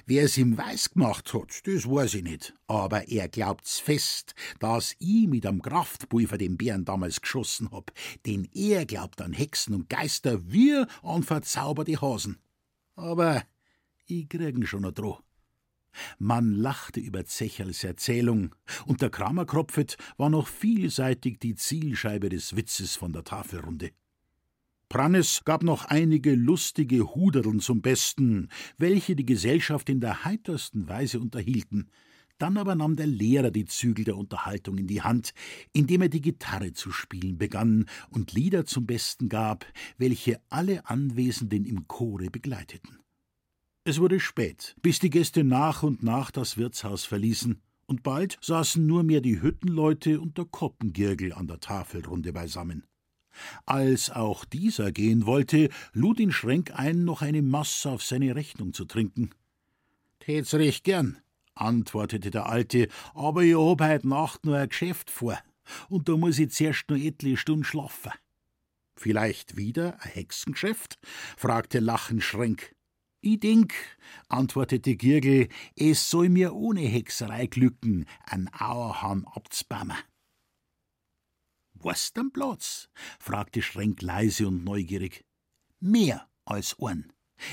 Wer 0.05 0.23
es 0.23 0.37
ihm 0.37 0.57
weiß 0.57 0.91
gemacht 0.91 1.33
hat, 1.33 1.65
das 1.65 1.89
weiß 1.89 2.15
ich 2.15 2.23
nicht. 2.23 2.53
Aber 2.67 3.07
er 3.07 3.27
glaubt's 3.29 3.79
fest, 3.79 4.35
dass 4.59 4.95
ich 4.99 5.27
mit 5.27 5.45
am 5.45 5.61
Kraftpulver 5.61 6.37
den 6.37 6.57
Bären 6.57 6.85
damals 6.85 7.21
geschossen 7.21 7.71
hab. 7.71 7.91
Denn 8.25 8.47
er 8.53 8.85
glaubt 8.85 9.21
an 9.21 9.33
Hexen 9.33 9.73
und 9.73 9.89
Geister 9.89 10.39
wie 10.51 10.83
an 11.03 11.23
verzauberte 11.23 12.01
Hasen. 12.01 12.39
Aber 12.95 13.43
ich 14.05 14.27
krieg'n 14.27 14.65
schon 14.65 14.81
noch 14.81 14.91
droh. 14.91 15.19
Man 16.19 16.53
lachte 16.53 16.99
über 16.99 17.25
Zecherls 17.25 17.83
Erzählung, 17.83 18.55
und 18.85 19.01
der 19.01 19.09
Kramerkropfet 19.09 19.97
war 20.17 20.29
noch 20.29 20.47
vielseitig 20.47 21.39
die 21.39 21.55
Zielscheibe 21.55 22.29
des 22.29 22.55
Witzes 22.55 22.95
von 22.95 23.11
der 23.11 23.23
Tafelrunde. 23.23 23.91
Prannes 24.91 25.45
gab 25.45 25.63
noch 25.63 25.85
einige 25.85 26.35
lustige 26.35 27.15
Huderln 27.15 27.61
zum 27.61 27.81
Besten, 27.81 28.49
welche 28.77 29.15
die 29.15 29.25
Gesellschaft 29.25 29.87
in 29.87 30.01
der 30.01 30.25
heitersten 30.25 30.89
Weise 30.89 31.21
unterhielten. 31.21 31.89
Dann 32.37 32.57
aber 32.57 32.75
nahm 32.75 32.97
der 32.97 33.07
Lehrer 33.07 33.51
die 33.51 33.63
Zügel 33.63 34.03
der 34.03 34.17
Unterhaltung 34.17 34.77
in 34.77 34.87
die 34.87 35.01
Hand, 35.01 35.33
indem 35.71 36.01
er 36.01 36.09
die 36.09 36.19
Gitarre 36.19 36.73
zu 36.73 36.91
spielen 36.91 37.37
begann 37.37 37.85
und 38.09 38.33
Lieder 38.33 38.65
zum 38.65 38.85
Besten 38.85 39.29
gab, 39.29 39.65
welche 39.97 40.41
alle 40.49 40.85
Anwesenden 40.89 41.63
im 41.63 41.87
Chore 41.87 42.29
begleiteten. 42.29 42.99
Es 43.85 43.97
wurde 43.97 44.19
spät, 44.19 44.75
bis 44.81 44.99
die 44.99 45.09
Gäste 45.09 45.45
nach 45.45 45.83
und 45.83 46.03
nach 46.03 46.31
das 46.31 46.57
Wirtshaus 46.57 47.05
verließen, 47.05 47.61
und 47.85 48.03
bald 48.03 48.37
saßen 48.41 48.85
nur 48.85 49.03
mehr 49.03 49.21
die 49.21 49.41
Hüttenleute 49.41 50.19
und 50.19 50.37
der 50.37 50.45
Koppengirgel 50.45 51.31
an 51.31 51.47
der 51.47 51.61
Tafelrunde 51.61 52.33
beisammen. 52.33 52.83
Als 53.65 54.09
auch 54.09 54.45
dieser 54.45 54.91
gehen 54.91 55.25
wollte, 55.25 55.69
lud 55.93 56.19
ihn 56.19 56.31
Schrenk 56.31 56.71
ein, 56.73 57.03
noch 57.05 57.21
eine 57.21 57.41
Masse 57.41 57.89
auf 57.89 58.03
seine 58.03 58.35
Rechnung 58.35 58.73
zu 58.73 58.85
trinken. 58.85 59.31
Tät's 60.19 60.53
recht 60.53 60.83
gern, 60.83 61.17
antwortete 61.55 62.31
der 62.31 62.47
Alte, 62.47 62.87
aber 63.13 63.43
ich 63.43 63.55
hab 63.55 63.81
heut 63.81 64.05
Nacht 64.05 64.45
nur 64.45 64.57
ein 64.57 64.69
Geschäft 64.69 65.09
vor, 65.09 65.37
und 65.89 66.09
da 66.09 66.17
muss 66.17 66.39
ich 66.39 66.51
zuerst 66.51 66.89
noch 66.89 66.97
etliche 66.97 67.37
Stunden 67.37 67.63
schlafen. 67.63 68.11
Vielleicht 68.95 69.57
wieder 69.57 69.97
ein 70.01 70.11
Hexengeschäft? 70.11 70.99
fragte 71.37 71.79
lachend 71.79 72.23
Schrenk. 72.23 72.75
Ich 73.23 73.39
denk, 73.39 73.73
antwortete 74.29 74.95
Girgel, 74.95 75.47
es 75.75 76.09
soll 76.09 76.29
mir 76.29 76.53
ohne 76.53 76.81
Hexerei 76.81 77.45
glücken, 77.45 78.05
ein 78.25 78.49
Auerhahn 78.53 79.25
abzubammen. 79.25 79.97
Was 81.83 82.13
denn 82.13 82.31
Platz? 82.31 82.89
fragte 83.19 83.61
Schrenk 83.61 84.01
leise 84.01 84.47
und 84.47 84.63
neugierig. 84.63 85.25
Mehr 85.79 86.27
als 86.45 86.77
ein, 86.79 87.11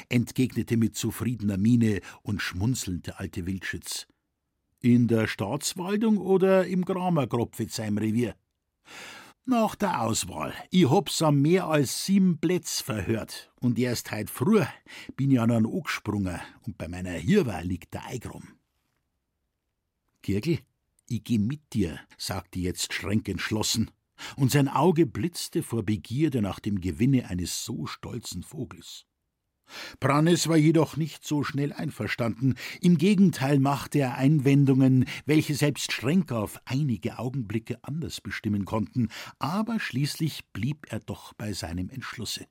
entgegnete 0.09 0.77
mit 0.77 0.97
zufriedener 0.97 1.57
Miene 1.57 2.01
und 2.23 2.43
schmunzelnd 2.43 3.07
der 3.07 3.21
alte 3.21 3.47
Wildschütz. 3.47 4.07
In 4.81 5.09
der 5.09 5.27
Staatswaldung 5.27 6.19
oder 6.19 6.67
im 6.67 6.85
Kramerkropf 6.85 7.59
seinem 7.71 7.99
Revier? 7.99 8.37
Nach 9.45 9.75
der 9.75 10.03
Auswahl. 10.03 10.53
Ich 10.71 10.91
hab's 10.91 11.23
am 11.23 11.41
mehr 11.41 11.67
als 11.67 12.05
sieben 12.05 12.39
Plätz 12.39 12.83
verhört. 12.83 13.51
Und 13.61 13.79
erst 13.79 14.13
heut 14.13 14.29
früh 14.29 14.63
bin 15.17 15.31
ich 15.31 15.41
an 15.41 15.51
einen 15.51 15.67
angesprungen 15.67 16.39
und 16.67 16.77
bei 16.77 16.87
meiner 16.87 17.13
Hirwa 17.13 17.61
liegt 17.61 17.95
der 17.95 18.05
Eigrum. 18.05 18.43
Girgel, 20.21 20.59
ich 21.09 21.25
geh 21.25 21.39
mit 21.39 21.73
dir, 21.73 21.99
sagte 22.19 22.59
jetzt 22.59 22.93
Schrenk 22.93 23.27
entschlossen, 23.29 23.91
und 24.37 24.51
sein 24.51 24.69
Auge 24.69 25.07
blitzte 25.07 25.63
vor 25.63 25.83
Begierde 25.83 26.43
nach 26.43 26.61
dem 26.61 26.81
Gewinne 26.81 27.29
eines 27.29 27.65
so 27.65 27.87
stolzen 27.87 28.43
Vogels. 28.43 29.05
Prannes 30.01 30.49
war 30.49 30.57
jedoch 30.57 30.97
nicht 30.97 31.27
so 31.27 31.45
schnell 31.45 31.73
einverstanden. 31.73 32.55
Im 32.81 32.97
Gegenteil 32.97 33.59
machte 33.59 33.99
er 33.99 34.17
Einwendungen, 34.17 35.05
welche 35.27 35.55
selbst 35.55 35.93
Schrenk 35.93 36.33
auf 36.33 36.61
einige 36.65 37.19
Augenblicke 37.19 37.79
anders 37.83 38.21
bestimmen 38.21 38.65
konnten, 38.65 39.09
aber 39.39 39.79
schließlich 39.79 40.47
blieb 40.53 40.87
er 40.91 41.01
doch 41.01 41.35
bei 41.35 41.53
seinem 41.53 41.91
Entschlusse. 41.91 42.47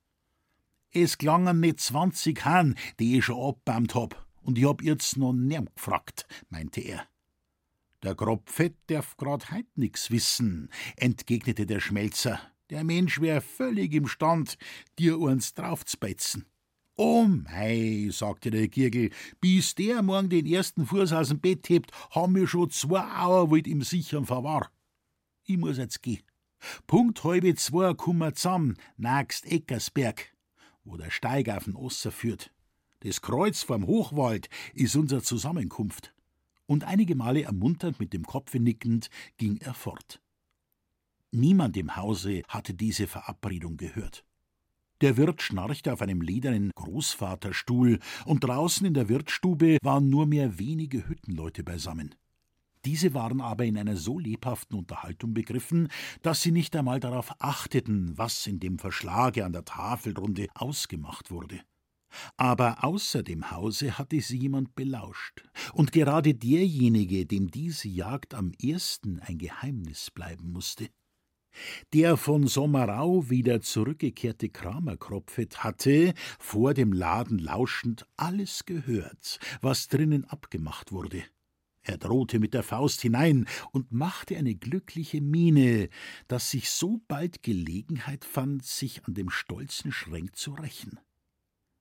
Es 0.92 1.18
klangen 1.18 1.60
nicht 1.60 1.80
zwanzig 1.80 2.46
Hahn, 2.46 2.76
die 3.00 3.18
ich 3.18 3.26
schon 3.26 3.42
abbaumt 3.42 3.96
hab, 3.96 4.28
und 4.42 4.58
ich 4.58 4.66
hab 4.66 4.82
jetzt 4.82 5.18
noch 5.18 5.34
niemand 5.34 5.76
gefragt, 5.76 6.28
meinte 6.50 6.82
er. 6.82 7.08
Der 8.04 8.14
Gropfett 8.14 8.76
darf 8.88 9.18
grad 9.18 9.52
heut 9.52 9.66
nix 9.76 10.12
wissen, 10.12 10.70
entgegnete 10.98 11.66
der 11.66 11.80
Schmelzer. 11.80 12.40
Der 12.70 12.84
Mensch 12.84 13.20
wär 13.22 13.42
völlig 13.42 13.94
imstand, 13.94 14.58
dir 15.00 15.20
uns 15.20 15.56
draufzubeizen. 15.56 16.46
Oh 16.96 17.26
mei, 17.26 18.10
sagte 18.12 18.52
der 18.52 18.68
Girgel, 18.68 19.10
bis 19.40 19.74
der 19.74 20.04
morgen 20.04 20.30
den 20.30 20.46
ersten 20.46 20.86
Fuß 20.86 21.14
aus 21.14 21.30
dem 21.30 21.40
Bett 21.40 21.70
hebt, 21.70 21.92
haben 22.12 22.36
wir 22.36 22.48
schon 22.48 22.70
zwei 22.70 23.02
Auerwild 23.02 23.68
im 23.68 23.82
sicheren 23.82 24.26
Verwahr. 24.26 24.72
Ich 25.46 25.58
muss 25.58 25.78
jetzt 25.78 26.04
gehen. 26.04 26.24
Punkt 26.86 27.24
halbe 27.24 27.56
zwei 27.56 27.94
kommen 27.94 28.20
wir 28.20 28.34
zusammen, 28.34 28.78
nächst 28.98 29.46
Eckersberg, 29.46 30.36
wo 30.84 30.98
der 30.98 31.10
Steig 31.10 31.50
auf 31.50 31.64
den 31.64 31.76
Osser 31.76 32.12
führt. 32.12 32.52
Das 33.00 33.22
Kreuz 33.22 33.64
vorm 33.64 33.88
Hochwald 33.88 34.50
ist 34.74 34.96
unsere 34.96 35.22
Zusammenkunft. 35.22 36.14
Und 36.68 36.84
einige 36.84 37.16
Male 37.16 37.44
ermunternd 37.44 38.00
mit 38.00 38.14
dem 38.14 38.24
Kopfe 38.24 38.60
nickend 38.60 39.10
ging 39.38 39.58
er 39.58 39.74
fort. 39.74 40.22
Niemand 41.32 41.76
im 41.76 41.96
Hause 41.96 42.44
hatte 42.48 42.74
diese 42.74 43.08
Verabredung 43.08 43.78
gehört. 43.78 44.24
Der 45.02 45.16
Wirt 45.16 45.42
schnarchte 45.42 45.94
auf 45.94 46.02
einem 46.02 46.22
ledernen 46.22 46.72
Großvaterstuhl, 46.76 48.00
und 48.26 48.44
draußen 48.44 48.86
in 48.86 48.94
der 48.94 49.10
Wirtsstube 49.10 49.78
waren 49.84 50.10
nur 50.10 50.26
mehr 50.26 50.58
wenige 50.58 51.08
Hüttenleute 51.08 51.64
beisammen. 51.64 52.16
Diese 52.86 53.14
waren 53.14 53.42
aber 53.42 53.66
in 53.66 53.78
einer 53.78 53.96
so 53.96 54.18
lebhaften 54.18 54.78
Unterhaltung 54.78 55.34
begriffen, 55.34 55.90
dass 56.22 56.42
sie 56.42 56.52
nicht 56.52 56.76
einmal 56.76 57.00
darauf 57.00 57.34
achteten, 57.40 58.18
was 58.18 58.48
in 58.48 58.60
dem 58.60 58.80
Verschlage 58.80 59.46
an 59.46 59.54
der 59.54 59.66
Tafelrunde 59.66 60.48
ausgemacht 60.56 61.30
wurde. 61.30 61.60
Aber 62.38 62.84
außer 62.84 63.24
dem 63.24 63.52
Hause 63.52 63.98
hatte 63.98 64.20
sie 64.22 64.38
jemand 64.38 64.76
belauscht, 64.76 65.44
und 65.74 65.92
gerade 65.92 66.34
derjenige, 66.34 67.26
dem 67.26 67.52
diese 67.52 67.88
Jagd 67.90 68.34
am 68.34 68.52
ersten 68.62 69.20
ein 69.20 69.38
Geheimnis 69.38 70.12
bleiben 70.12 70.52
musste. 70.52 70.90
Der 71.94 72.18
von 72.18 72.48
Sommerau 72.48 73.30
wieder 73.30 73.62
zurückgekehrte 73.62 74.50
Kramerkropfet 74.50 75.64
hatte, 75.64 76.14
vor 76.40 76.74
dem 76.74 76.94
Laden 76.94 77.40
lauschend, 77.40 78.06
alles 78.16 78.66
gehört, 78.66 79.40
was 79.62 79.88
drinnen 79.88 80.26
abgemacht 80.26 80.92
wurde. 80.92 81.24
Er 81.82 81.98
drohte 81.98 82.40
mit 82.40 82.54
der 82.54 82.64
Faust 82.64 83.02
hinein 83.02 83.48
und 83.72 83.94
machte 83.94 84.36
eine 84.36 84.56
glückliche 84.56 85.22
Miene, 85.22 85.90
dass 86.28 86.52
sich 86.52 86.70
so 86.70 87.02
bald 87.08 87.44
Gelegenheit 87.44 88.26
fand, 88.26 88.66
sich 88.66 89.06
an 89.06 89.14
dem 89.14 89.30
stolzen 89.30 89.94
Schränk 89.94 90.36
zu 90.36 90.52
rächen. 90.54 91.00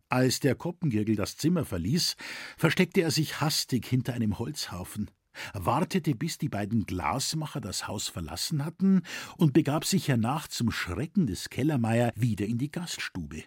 Als 0.09 0.41
der 0.41 0.55
Koppengirgel 0.55 1.17
das 1.17 1.37
Zimmer 1.37 1.65
verließ, 1.65 2.17
versteckte 2.57 3.03
er 3.03 3.11
sich 3.11 3.41
hastig 3.41 3.87
hinter 3.87 4.15
einem 4.15 4.39
Holzhaufen 4.39 5.11
wartete, 5.53 6.15
bis 6.15 6.39
die 6.39 6.49
beiden 6.49 6.87
Glasmacher 6.87 7.61
das 7.61 7.87
Haus 7.87 8.09
verlassen 8.09 8.65
hatten 8.65 9.03
und 9.37 9.53
begab 9.53 9.85
sich 9.85 10.09
hernach 10.09 10.49
zum 10.49 10.71
Schrecken 10.71 11.27
des 11.27 11.51
Kellermeier 11.51 12.13
wieder 12.17 12.47
in 12.47 12.57
die 12.59 12.71
Gaststube. 12.71 13.45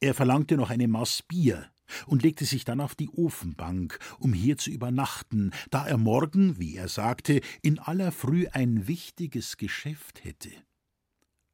Er 0.00 0.12
verlangte 0.12 0.56
noch 0.56 0.70
eine 0.70 0.88
Maß 0.88 1.22
Bier, 1.22 1.70
und 2.06 2.22
legte 2.22 2.44
sich 2.44 2.64
dann 2.64 2.80
auf 2.80 2.96
die 2.96 3.08
Ofenbank, 3.10 4.00
um 4.18 4.32
hier 4.32 4.58
zu 4.58 4.70
übernachten, 4.70 5.52
da 5.70 5.86
er 5.86 5.98
morgen, 5.98 6.58
wie 6.58 6.76
er 6.76 6.88
sagte, 6.88 7.40
in 7.62 7.78
aller 7.78 8.10
Früh 8.10 8.48
ein 8.48 8.88
wichtiges 8.88 9.56
Geschäft 9.56 10.24
hätte. 10.24 10.50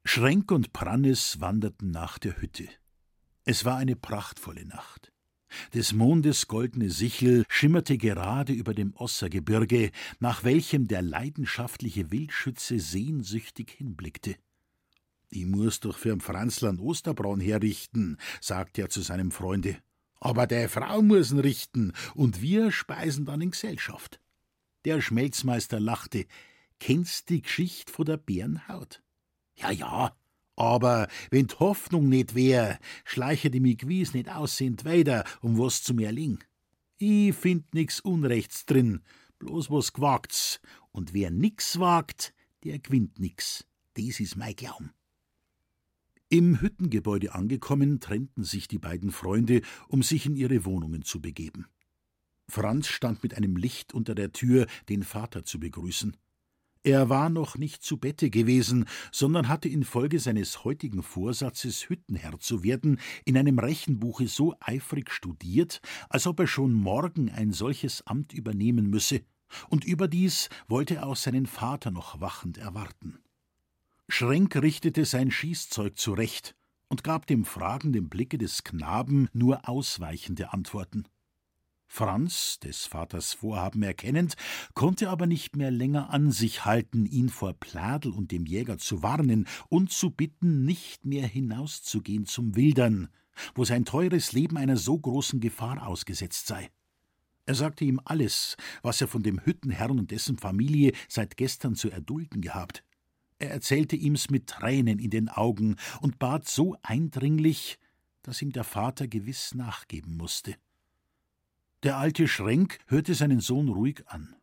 Schrenk 0.05 0.51
und 0.51 0.73
Prannes 0.73 1.39
wanderten 1.39 1.91
nach 1.91 2.17
der 2.17 2.41
Hütte. 2.41 2.67
Es 3.45 3.65
war 3.65 3.77
eine 3.77 3.95
prachtvolle 3.95 4.65
Nacht. 4.65 5.11
Des 5.73 5.93
Mondes 5.93 6.47
goldene 6.47 6.89
Sichel 6.89 7.45
schimmerte 7.47 7.97
gerade 7.97 8.53
über 8.53 8.73
dem 8.73 8.95
Ossergebirge, 8.95 9.91
nach 10.19 10.43
welchem 10.43 10.87
der 10.87 11.01
leidenschaftliche 11.01 12.11
Wildschütze 12.11 12.79
sehnsüchtig 12.79 13.71
hinblickte. 13.71 14.35
Ich 15.29 15.45
muss 15.45 15.79
doch 15.79 15.97
für'n 15.97 16.21
Franzlern 16.21 16.79
Osterbraun 16.79 17.39
herrichten, 17.39 18.17
sagte 18.39 18.81
er 18.81 18.89
zu 18.89 19.01
seinem 19.01 19.31
Freunde. 19.31 19.77
Aber 20.19 20.47
der 20.47 20.69
Frau 20.69 20.99
muß'n 20.99 21.43
richten, 21.43 21.93
und 22.15 22.41
wir 22.41 22.71
speisen 22.71 23.25
dann 23.25 23.41
in 23.41 23.51
Gesellschaft. 23.51 24.19
Der 24.85 25.01
Schmelzmeister 25.01 25.79
lachte. 25.79 26.25
Kennst 26.79 27.29
die 27.29 27.41
Geschicht 27.41 27.89
von 27.89 28.05
der 28.05 28.17
Bärenhaut? 28.17 29.01
Ja, 29.55 29.71
ja, 29.71 30.15
aber 30.55 31.07
wenn 31.31 31.47
d 31.47 31.55
Hoffnung 31.59 32.09
nicht 32.09 32.35
wär, 32.35 32.79
schleiche 33.05 33.49
die 33.49 33.59
mich 33.59 33.79
gewiss 33.79 34.13
nicht 34.13 34.29
aussehend 34.29 34.85
weiter, 34.85 35.23
um 35.41 35.57
was 35.57 35.83
zu 35.83 35.93
mir 35.93 36.11
ling. 36.11 36.43
Ich 36.97 37.35
find 37.35 37.73
nix 37.73 37.99
Unrechts 37.99 38.65
drin, 38.65 39.01
bloß 39.39 39.71
was 39.71 39.93
gewagt's, 39.93 40.61
und 40.91 41.13
wer 41.13 41.31
nix 41.31 41.79
wagt, 41.79 42.33
der 42.63 42.79
gewinnt 42.79 43.19
nix. 43.19 43.65
Das 43.95 44.19
is 44.19 44.35
mein 44.35 44.55
Glaum. 44.55 44.91
Im 46.29 46.61
Hüttengebäude 46.61 47.35
angekommen, 47.35 47.99
trennten 47.99 48.43
sich 48.43 48.67
die 48.67 48.79
beiden 48.79 49.11
Freunde, 49.11 49.61
um 49.87 50.01
sich 50.01 50.25
in 50.25 50.35
ihre 50.35 50.65
Wohnungen 50.65 51.03
zu 51.03 51.21
begeben. 51.21 51.67
Franz 52.47 52.87
stand 52.87 53.21
mit 53.23 53.35
einem 53.37 53.55
Licht 53.55 53.93
unter 53.93 54.15
der 54.15 54.31
Tür, 54.31 54.67
den 54.89 55.03
Vater 55.03 55.43
zu 55.43 55.59
begrüßen. 55.59 56.17
Er 56.85 57.07
war 57.07 57.29
noch 57.29 57.57
nicht 57.57 57.81
zu 57.81 57.95
Bette 57.95 58.29
gewesen, 58.29 58.85
sondern 59.09 59.47
hatte 59.47 59.69
infolge 59.69 60.19
seines 60.19 60.65
heutigen 60.65 61.01
Vorsatzes, 61.01 61.87
Hüttenherr 61.87 62.39
zu 62.39 62.61
werden, 62.61 62.99
in 63.23 63.37
einem 63.37 63.57
Rechenbuche 63.57 64.27
so 64.27 64.53
eifrig 64.59 65.09
studiert, 65.09 65.79
als 66.09 66.27
ob 66.27 66.41
er 66.41 66.47
schon 66.47 66.73
morgen 66.73 67.29
ein 67.29 67.53
solches 67.53 68.05
Amt 68.05 68.33
übernehmen 68.33 68.89
müsse, 68.89 69.21
und 69.69 69.85
überdies 69.85 70.49
wollte 70.67 70.95
er 70.95 71.07
auch 71.07 71.15
seinen 71.15 71.45
Vater 71.45 71.89
noch 71.89 72.19
wachend 72.19 72.57
erwarten. 72.57 73.19
Schrenk 74.09 74.53
richtete 74.57 75.05
sein 75.05 75.31
Schießzeug 75.31 75.97
zurecht 75.97 76.53
und 76.89 77.05
gab 77.05 77.27
dem 77.27 77.45
fragenden 77.45 78.09
Blicke 78.09 78.37
des 78.37 78.65
Knaben 78.65 79.29
nur 79.31 79.69
ausweichende 79.69 80.51
Antworten. 80.51 81.05
Franz, 81.95 82.57
des 82.57 82.87
Vaters 82.87 83.33
Vorhaben 83.33 83.83
erkennend, 83.83 84.33
konnte 84.73 85.11
aber 85.11 85.27
nicht 85.27 85.55
mehr 85.55 85.69
länger 85.69 86.09
an 86.09 86.31
sich 86.31 86.65
halten, 86.65 87.05
ihn 87.05 87.29
vor 87.29 87.53
Pladel 87.53 88.13
und 88.13 88.31
dem 88.31 88.47
Jäger 88.47 88.79
zu 88.79 89.03
warnen 89.03 89.47
und 89.69 89.91
zu 89.91 90.09
bitten, 90.09 90.65
nicht 90.65 91.05
mehr 91.05 91.27
hinauszugehen 91.27 92.25
zum 92.25 92.55
Wildern, 92.55 93.09
wo 93.53 93.63
sein 93.63 93.85
teures 93.85 94.31
Leben 94.31 94.57
einer 94.57 94.75
so 94.75 94.97
großen 94.97 95.39
Gefahr 95.39 95.85
ausgesetzt 95.85 96.47
sei. 96.47 96.71
Er 97.45 97.53
sagte 97.53 97.85
ihm 97.85 98.01
alles, 98.05 98.57
was 98.81 98.99
er 98.99 99.07
von 99.07 99.21
dem 99.21 99.39
Hüttenherrn 99.45 99.99
und 99.99 100.09
dessen 100.09 100.39
Familie 100.39 100.93
seit 101.07 101.37
gestern 101.37 101.75
zu 101.75 101.91
erdulden 101.91 102.41
gehabt. 102.41 102.83
Er 103.37 103.51
erzählte 103.51 103.95
ihm's 103.95 104.31
mit 104.31 104.47
Tränen 104.47 104.97
in 104.97 105.11
den 105.11 105.29
Augen 105.29 105.75
und 106.01 106.17
bat 106.17 106.47
so 106.47 106.75
eindringlich, 106.81 107.77
dass 108.23 108.41
ihm 108.41 108.51
der 108.51 108.63
Vater 108.63 109.07
gewiss 109.07 109.53
nachgeben 109.53 110.17
musste. 110.17 110.55
Der 111.83 111.97
alte 111.97 112.29
Schrenk 112.29 112.79
hörte 112.87 113.13
seinen 113.13 113.41
Sohn 113.41 113.67
ruhig 113.67 114.07
an. 114.07 114.37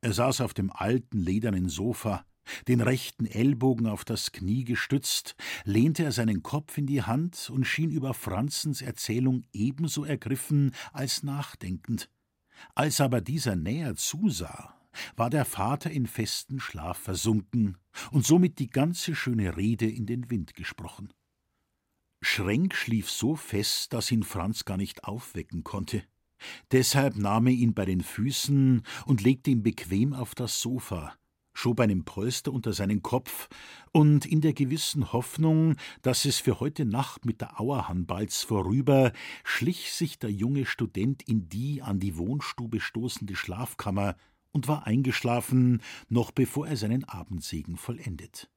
Er 0.00 0.14
saß 0.14 0.40
auf 0.40 0.54
dem 0.54 0.72
alten 0.72 1.18
ledernen 1.18 1.68
Sofa, 1.68 2.24
den 2.66 2.80
rechten 2.80 3.26
Ellbogen 3.26 3.86
auf 3.86 4.06
das 4.06 4.32
Knie 4.32 4.64
gestützt, 4.64 5.36
lehnte 5.64 6.02
er 6.02 6.12
seinen 6.12 6.42
Kopf 6.42 6.78
in 6.78 6.86
die 6.86 7.02
Hand 7.02 7.50
und 7.50 7.66
schien 7.66 7.90
über 7.90 8.14
Franzens 8.14 8.80
Erzählung 8.80 9.44
ebenso 9.52 10.04
ergriffen 10.04 10.74
als 10.92 11.22
nachdenkend. 11.22 12.08
Als 12.74 13.02
aber 13.02 13.20
dieser 13.20 13.54
näher 13.54 13.94
zusah, 13.94 14.74
war 15.14 15.28
der 15.28 15.44
Vater 15.44 15.90
in 15.90 16.06
festen 16.06 16.58
Schlaf 16.58 16.96
versunken 16.96 17.76
und 18.10 18.24
somit 18.24 18.58
die 18.58 18.70
ganze 18.70 19.14
schöne 19.14 19.58
Rede 19.58 19.88
in 19.88 20.06
den 20.06 20.30
Wind 20.30 20.54
gesprochen. 20.54 21.12
Schrenk 22.22 22.74
schlief 22.74 23.10
so 23.10 23.36
fest, 23.36 23.92
dass 23.92 24.10
ihn 24.10 24.22
Franz 24.22 24.64
gar 24.64 24.78
nicht 24.78 25.04
aufwecken 25.04 25.64
konnte. 25.64 26.02
Deshalb 26.70 27.16
nahm 27.16 27.46
er 27.46 27.52
ihn 27.52 27.74
bei 27.74 27.84
den 27.84 28.00
Füßen 28.00 28.82
und 29.06 29.22
legte 29.22 29.50
ihn 29.50 29.62
bequem 29.62 30.12
auf 30.12 30.34
das 30.34 30.60
Sofa, 30.60 31.14
schob 31.54 31.80
einen 31.80 32.04
Polster 32.04 32.52
unter 32.52 32.72
seinen 32.72 33.02
Kopf, 33.02 33.48
und 33.92 34.24
in 34.24 34.40
der 34.40 34.52
gewissen 34.52 35.12
Hoffnung, 35.12 35.76
dass 36.00 36.24
es 36.24 36.38
für 36.38 36.60
heute 36.60 36.84
Nacht 36.84 37.26
mit 37.26 37.40
der 37.40 37.60
Auerhahn 37.60 38.06
balds 38.06 38.42
vorüber, 38.42 39.12
schlich 39.44 39.92
sich 39.92 40.18
der 40.18 40.30
junge 40.30 40.66
Student 40.66 41.22
in 41.22 41.48
die 41.48 41.82
an 41.82 42.00
die 42.00 42.16
Wohnstube 42.16 42.80
stoßende 42.80 43.36
Schlafkammer, 43.36 44.16
und 44.52 44.68
war 44.68 44.86
eingeschlafen, 44.86 45.82
noch 46.08 46.30
bevor 46.30 46.68
er 46.68 46.76
seinen 46.76 47.04
Abendsegen 47.04 47.76
vollendet. 47.78 48.51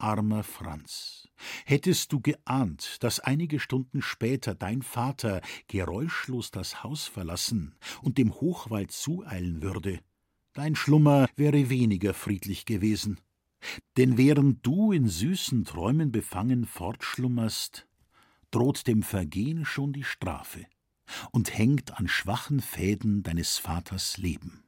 Armer 0.00 0.42
Franz, 0.42 1.28
hättest 1.64 2.12
du 2.12 2.20
geahnt, 2.20 2.96
dass 3.00 3.20
einige 3.20 3.60
Stunden 3.60 4.02
später 4.02 4.54
dein 4.54 4.82
Vater 4.82 5.40
geräuschlos 5.68 6.50
das 6.50 6.82
Haus 6.82 7.06
verlassen 7.06 7.74
und 8.02 8.18
dem 8.18 8.32
Hochwald 8.34 8.90
zueilen 8.90 9.62
würde, 9.62 10.00
dein 10.52 10.74
Schlummer 10.74 11.28
wäre 11.36 11.70
weniger 11.70 12.14
friedlich 12.14 12.64
gewesen. 12.64 13.20
Denn 13.96 14.16
während 14.16 14.64
du 14.66 14.92
in 14.92 15.08
süßen 15.08 15.64
Träumen 15.64 16.12
befangen 16.12 16.64
fortschlummerst, 16.64 17.86
droht 18.50 18.86
dem 18.86 19.02
Vergehen 19.02 19.64
schon 19.64 19.92
die 19.92 20.04
Strafe 20.04 20.66
und 21.30 21.56
hängt 21.56 21.98
an 21.98 22.08
schwachen 22.08 22.60
Fäden 22.60 23.22
deines 23.22 23.58
Vaters 23.58 24.16
Leben. 24.16 24.64